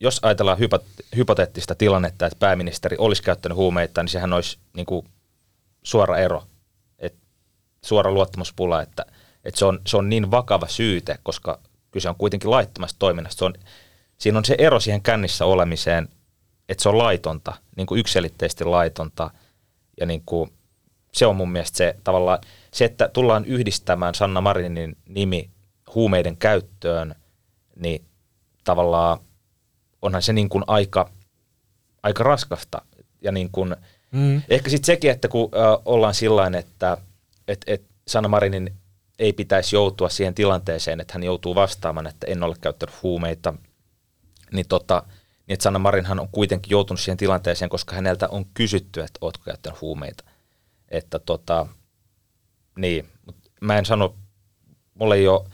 [0.00, 0.78] jos ajatellaan hypo,
[1.16, 5.06] hypoteettista tilannetta, että pääministeri olisi käyttänyt huumeita, niin sehän olisi niin kuin
[5.82, 6.44] suora ero,
[6.98, 7.14] et
[7.84, 9.06] suora luottamuspula, että,
[9.44, 13.38] että se, on, se on niin vakava syyte, koska kyse on kuitenkin laittomasta toiminnasta.
[13.38, 13.54] Se on,
[14.18, 16.08] siinä on se ero siihen kännissä olemiseen,
[16.68, 19.30] että se on laitonta, niin kuin yksilitteisesti laitonta,
[20.00, 20.52] ja niin kuin,
[21.12, 22.38] se on mun mielestä se tavallaan,
[22.72, 25.50] se, että tullaan yhdistämään Sanna Marinin nimi
[25.94, 27.14] huumeiden käyttöön,
[27.76, 28.04] niin
[28.64, 29.18] tavallaan
[30.02, 31.10] onhan se niin kuin aika,
[32.02, 32.82] aika raskasta.
[33.22, 33.76] Ja niin kuin,
[34.16, 34.42] Mm.
[34.48, 36.98] Ehkä sitten sekin, että kun äh, ollaan sillain, että
[37.48, 38.74] et, et Sanna Marinin
[39.18, 43.54] ei pitäisi joutua siihen tilanteeseen, että hän joutuu vastaamaan, että en ole käyttänyt huumeita,
[44.52, 45.02] niin, tota,
[45.46, 49.44] niin että Sanna Marinhan on kuitenkin joutunut siihen tilanteeseen, koska häneltä on kysytty, että ootko
[49.44, 50.24] käyttänyt huumeita.
[50.88, 51.66] Että tota,
[52.78, 54.16] niin, mut mä en sano,
[54.94, 55.50] mulla ei ole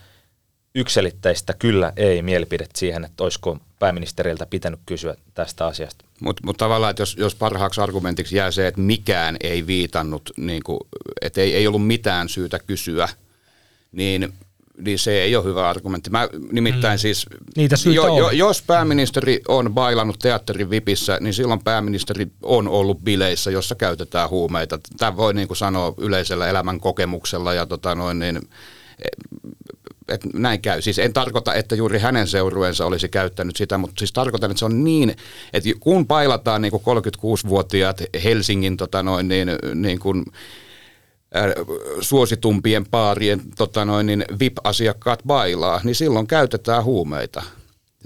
[0.75, 6.05] yksilitteistä kyllä ei mielipidettä siihen, että olisiko pääministeriltä pitänyt kysyä tästä asiasta.
[6.21, 10.63] Mutta mut tavallaan, että jos, jos parhaaksi argumentiksi jää se, että mikään ei viitannut, niin
[10.63, 10.79] kuin,
[11.21, 13.09] että ei, ei ollut mitään syytä kysyä,
[13.91, 14.33] niin,
[14.77, 16.09] niin se ei ole hyvä argumentti.
[16.09, 17.01] Mä nimittäin mm.
[17.01, 17.25] siis,
[17.57, 18.37] Niitä syitä on.
[18.37, 24.79] jos pääministeri on bailannut teatterin vipissä, niin silloin pääministeri on ollut bileissä, jossa käytetään huumeita.
[24.97, 28.41] Tämä voi niin kuin sanoa yleisellä elämän kokemuksella ja tota noin, niin,
[30.07, 30.81] että näin käy.
[30.81, 34.65] Siis en tarkoita, että juuri hänen seurueensa olisi käyttänyt sitä, mutta siis tarkoitan, että se
[34.65, 35.15] on niin,
[35.53, 40.25] että kun pailataan niin kuin 36-vuotiaat Helsingin tota noin, niin, niin kuin,
[41.35, 41.45] äh,
[42.01, 47.43] suositumpien paarien tota noin, niin VIP-asiakkaat bailaa, niin silloin käytetään huumeita.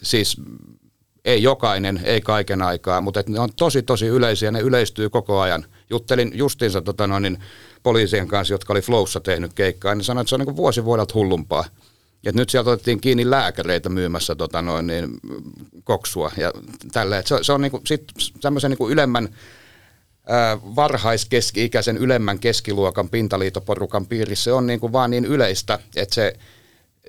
[0.03, 0.37] Siis
[1.27, 5.65] ei jokainen, ei kaiken aikaa, mutta ne on tosi tosi yleisiä, ne yleistyy koko ajan.
[5.89, 7.37] Juttelin justiinsa tota noin, niin
[7.83, 11.13] poliisien kanssa, jotka oli Flowssa tehnyt keikkaa, niin sanoin, että se on niin vuosi vuodelta
[11.13, 11.65] hullumpaa.
[12.25, 15.09] Et nyt sieltä otettiin kiinni lääkäreitä myymässä tota noin, niin,
[15.83, 16.53] koksua ja.
[17.17, 18.03] Et Se, se on niinku, sit
[18.41, 19.29] tämmöisen niinku ylemmän
[20.75, 26.33] varhaiskeski-ikäisen ylemmän keskiluokan pintaliitoporukan piirissä on niinku vaan niin yleistä, että se,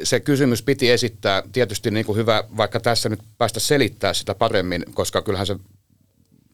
[0.02, 4.84] se kysymys piti esittää tietysti niin kuin hyvä, vaikka tässä nyt päästä selittää sitä paremmin,
[4.94, 5.56] koska kyllähän se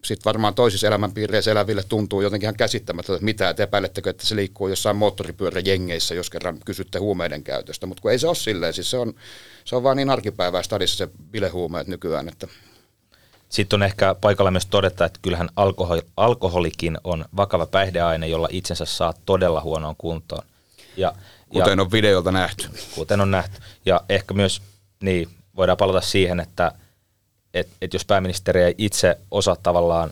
[0.04, 4.36] sitten varmaan toisissa elämänpiireissä eläville tuntuu jotenkin ihan käsittämätöntä, että mitä, että epäilettekö, että se
[4.36, 7.86] liikkuu jossain moottoripyöräjengeissä, jos kerran kysytte huumeiden käytöstä.
[7.86, 9.14] Mutta kun ei se ole silleen, siis se on,
[9.64, 12.48] se on vaan niin arkipäivää stadissa se bilehuumeet nykyään, että
[13.48, 18.84] Sitten on ehkä paikalla myös todeta, että kyllähän alkohol, alkoholikin on vakava päihdeaine, jolla itsensä
[18.84, 20.42] saa todella huonoon kuntoon.
[20.96, 21.14] Ja,
[21.48, 22.68] kuten ja, on videolta nähty.
[22.94, 23.60] kuten on nähty.
[23.86, 24.62] Ja ehkä myös,
[25.00, 26.72] niin, voidaan palata siihen, että
[27.54, 30.10] et, et jos pääministeri ei itse osaa tavallaan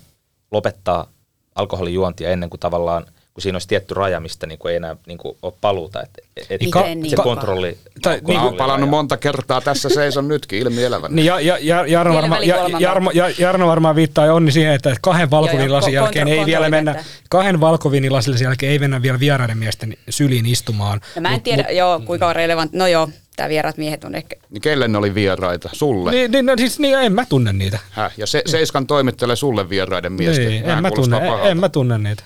[0.51, 1.07] lopettaa
[1.55, 5.19] alkoholijuontia ennen kuin tavallaan, kun siinä olisi tietty raja, mistä niin kuin ei enää niin
[5.19, 6.03] kuin ole paluuta.
[6.03, 6.11] Et,
[6.51, 7.11] et, niin?
[7.11, 7.79] se Ka- kontrolli...
[8.03, 11.15] tai niin on kuin- palannut monta kertaa tässä seison nytkin ilmielävänä.
[11.15, 12.69] Niin ja, ja, ja, Jarno, varma, ja.
[12.79, 16.69] Jarmo, ja, Jarno varmaan viittaa ja Onni siihen, että kahden valkovinilasin jälkeen kontro- ei vielä
[16.71, 21.01] mennä, kahden valkovinilasin jälkeen ei mennä vielä vieraiden miesten syliin istumaan.
[21.17, 22.77] No mä en Mut- tiedä, mut- joo, kuinka on relevantti.
[22.77, 24.37] No joo, tämä vieraat miehet on ehkä.
[24.51, 25.71] Niin kelle ne oli vieraita?
[25.73, 26.11] Sulle?
[26.11, 27.79] Niin, niin, no, siis, niin, en mä tunne niitä.
[27.91, 28.13] Häh?
[28.17, 30.47] Ja se, Seiskan toimittelee sulle vieraiden miesten.
[30.47, 31.49] Niin, en, mä tunne, en, pahalta.
[31.49, 32.23] en mä tunne niitä.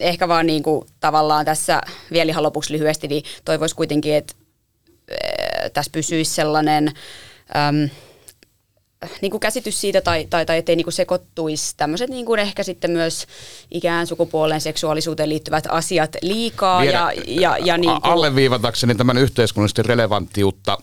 [0.00, 1.80] Ehkä vaan niin kuin, tavallaan tässä
[2.12, 4.34] vielä ihan lopuksi lyhyesti, niin toivoisi kuitenkin, että
[5.10, 6.92] äh, tässä pysyisi sellainen
[7.56, 7.90] äm,
[9.20, 12.62] niin kuin käsitys siitä tai, tai, tai ettei niin kuin sekoittuisi tämmöiset niin kuin ehkä
[12.62, 13.26] sitten myös
[13.70, 16.84] ikään sukupuoleen, seksuaalisuuteen liittyvät asiat liikaa.
[16.84, 20.78] Ja, ja, ja niin kuin, alleviivatakseni tämän yhteiskunnallisesti relevanttiutta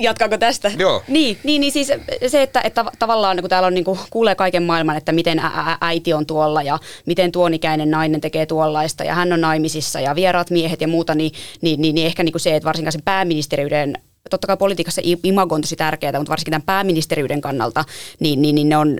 [0.00, 0.70] Jatkaako tästä?
[0.78, 1.02] Joo.
[1.08, 1.92] Niin, niin, niin siis
[2.26, 5.78] se, että, että tavallaan kun täällä on, niin kuin, kuulee kaiken maailman, että miten ä-
[5.80, 10.50] äiti on tuolla ja miten tuonikäinen nainen tekee tuollaista ja hän on naimisissa ja vieraat
[10.50, 13.94] miehet ja muuta, niin, niin, niin, niin ehkä niin kuin se, että varsinkaan sen pääministeriyden
[14.30, 17.84] totta kai politiikassa imago on tosi tärkeää, mutta varsinkin tämän pääministeriyden kannalta,
[18.20, 18.96] niin, niin, niin ne on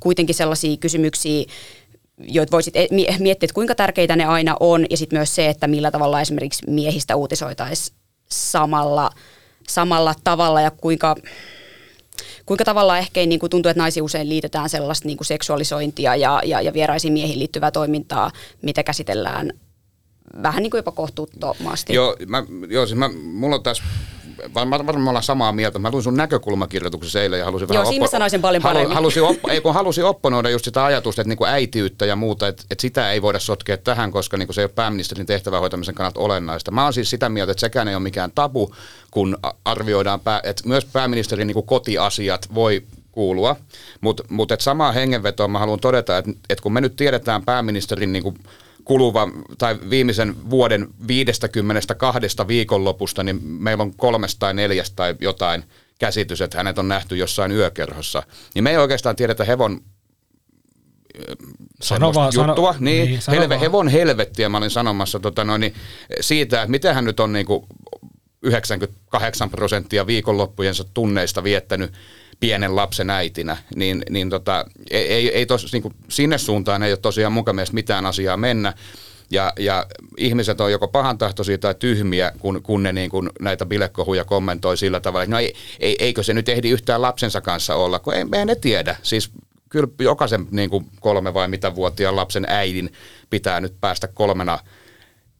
[0.00, 1.44] kuitenkin sellaisia kysymyksiä,
[2.18, 5.66] joita voisit e- miettiä, että kuinka tärkeitä ne aina on, ja sitten myös se, että
[5.66, 7.96] millä tavalla esimerkiksi miehistä uutisoitaisiin
[8.28, 9.10] samalla–
[9.68, 11.16] samalla tavalla ja kuinka,
[12.46, 16.40] kuinka tavalla ehkä niin kuin tuntuu, että naisiin usein liitetään sellaista niin kuin seksuaalisointia ja,
[16.44, 18.30] ja, ja vieraisiin miehiin liittyvää toimintaa,
[18.62, 19.52] mitä käsitellään
[20.42, 21.94] vähän niin kuin jopa kohtuuttomasti.
[21.94, 23.82] Joo, mä, joo siis mä, mulla on tässä
[24.54, 25.78] varmaan varma ollaan samaa mieltä.
[25.78, 28.94] Mä luin sun näkökulmakirjoituksessa eilen ja halusin Joo, siinä oppo- sanoisin paljon halu, paremmin.
[28.94, 32.62] Halusin, oppo, ei, kun halusin opponoida just sitä ajatusta, että niinku äitiyttä ja muuta, että,
[32.70, 36.20] että sitä ei voida sotkea tähän, koska niinku se ei ole pääministerin tehtävän hoitamisen kannalta
[36.20, 36.70] olennaista.
[36.70, 38.74] Mä oon siis sitä mieltä, että sekään ei ole mikään tabu,
[39.10, 43.56] kun arvioidaan, pää, että myös pääministerin niinku kotiasiat voi kuulua,
[44.00, 48.12] mutta mut, mut samaa hengenvetoa mä haluan todeta, että, että kun me nyt tiedetään pääministerin
[48.12, 48.34] niinku
[48.84, 49.28] kuluva
[49.58, 55.64] tai viimeisen vuoden 52 viikonlopusta, niin meillä on kolmesta tai neljästä tai jotain
[55.98, 58.22] käsitys, että hänet on nähty jossain yökerhossa.
[58.54, 59.80] Niin me ei oikeastaan tiedetä hevon
[61.82, 62.72] sano vaan, juttua.
[62.72, 63.60] Sano, niin, niin sano helve, vaan.
[63.60, 65.74] hevon helvettiä mä olin sanomassa tota noin, niin
[66.20, 67.66] siitä, että miten hän nyt on niin kuin
[68.42, 71.92] 98 prosenttia viikonloppujensa tunneista viettänyt
[72.42, 76.98] pienen lapsen äitinä, niin, niin tota, ei, ei tos, niin kuin sinne suuntaan ei ole
[76.98, 78.74] tosiaan mun mielestä mitään asiaa mennä.
[79.30, 79.86] Ja, ja
[80.16, 85.00] ihmiset on joko pahantahtoisia tai tyhmiä, kun, kun ne niin kuin näitä bilekohuja kommentoi sillä
[85.00, 88.24] tavalla, että no ei, ei, eikö se nyt ehdi yhtään lapsensa kanssa olla, kun ei,
[88.32, 88.96] ei ne tiedä.
[89.02, 89.30] Siis
[89.68, 92.92] kyllä jokaisen niin kuin kolme vai mitä vuotiaan lapsen äidin
[93.30, 94.58] pitää nyt päästä kolmena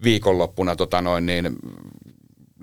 [0.05, 1.57] viikonloppuna tota noin, niin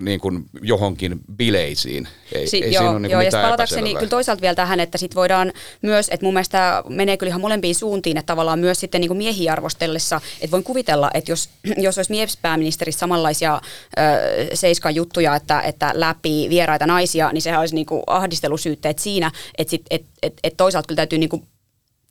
[0.00, 2.08] niin kuin johonkin bileisiin.
[2.32, 4.98] Ei, si- ei joo, siinä ole niin joo, ja palatakseni kyllä toisaalta vielä tähän, että
[4.98, 9.00] sit voidaan myös, että mun mielestä menee kyllä ihan molempiin suuntiin, että tavallaan myös sitten
[9.00, 13.60] niin miehiä arvostellessa, että voin kuvitella, että jos, jos olisi miespääministeri samanlaisia
[13.98, 19.30] ö, seiskan juttuja, että, että läpi vieraita naisia, niin sehän olisi niin kuin ahdistelusyytteet siinä,
[19.58, 21.42] että sit, et, et, et toisaalta kyllä täytyy niin kuin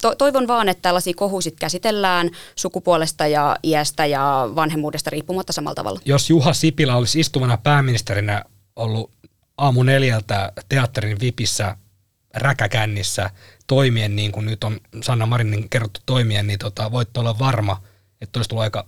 [0.01, 5.99] to, toivon vaan, että tällaisia kohuisit käsitellään sukupuolesta ja iästä ja vanhemmuudesta riippumatta samalla tavalla.
[6.05, 8.43] Jos Juha Sipilä olisi istuvana pääministerinä
[8.75, 9.11] ollut
[9.57, 11.75] aamu neljältä teatterin vipissä
[12.33, 13.29] räkäkännissä
[13.67, 17.81] toimien, niin kuin nyt on Sanna Marinin kerrottu toimien, niin tota, voit olla varma,
[18.21, 18.85] että olisi tullut aika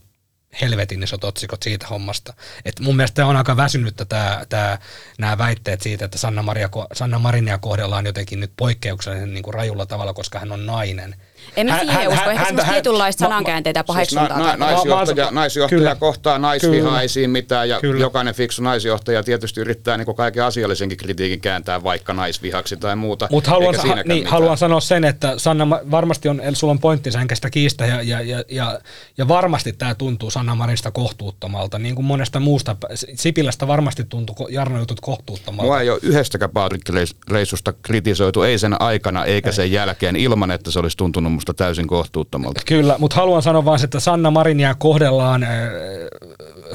[0.61, 2.33] helvetin isot otsikot siitä hommasta.
[2.65, 4.77] Et mun mielestä on aika väsynyttä tää, tää,
[5.17, 9.85] nämä väitteet siitä, että Sanna, Maria, Sanna Marinia kohdellaan jotenkin nyt poikkeuksellisen niin kuin rajulla
[9.85, 11.15] tavalla, koska hän on nainen.
[11.55, 14.37] En mä siihen usko, ehkä semmoista tietynlaista sanankäänteitä ja paheksuntaa.
[14.37, 15.95] Siis na, na, naisjohtaja, naisjohtaja kyllä.
[15.95, 18.01] kohtaa naisvihaisiin mitään ja kyllä.
[18.01, 23.27] jokainen fiksu naisjohtaja tietysti yrittää niin kaiken asiallisenkin kritiikin kääntää vaikka naisvihaksi tai muuta.
[23.31, 27.35] Mutta haluan, sa- niin, haluan sanoa sen, että Sanna, varmasti on, sulla on pointti, enkä
[27.35, 28.79] sitä kiistä ja, ja, ja, ja,
[29.17, 32.75] ja varmasti tämä tuntuu Sanna Marinista kohtuuttomalta, niin kuin monesta muusta.
[32.93, 35.63] Sipilästä varmasti tuntuu Jarno jutut kohtuuttomalta.
[35.63, 39.53] Mua ei ole yhdestäkään baarireissusta kritisoitu, ei sen aikana eikä ei.
[39.53, 42.61] sen jälkeen, ilman että se olisi tuntunut musta täysin kohtuuttomalta.
[42.65, 45.49] Kyllä, mutta haluan sanoa vain, että Sanna Marinia kohdellaan äh,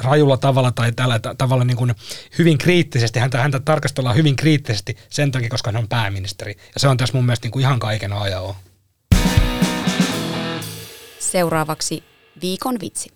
[0.03, 1.95] rajulla tavalla tai tällä tavalla niin kuin
[2.37, 3.19] hyvin kriittisesti.
[3.19, 6.51] Häntä, häntä tarkastellaan hyvin kriittisesti sen takia, koska hän on pääministeri.
[6.51, 8.55] Ja se on tässä mun mielestä niin kuin ihan kaiken ajan
[11.19, 12.03] Seuraavaksi
[12.41, 13.09] viikon vitsi.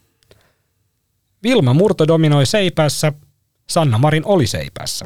[1.43, 3.13] Vilma Murto dominoi seipässä,
[3.69, 5.05] Sanna Marin oli seipässä.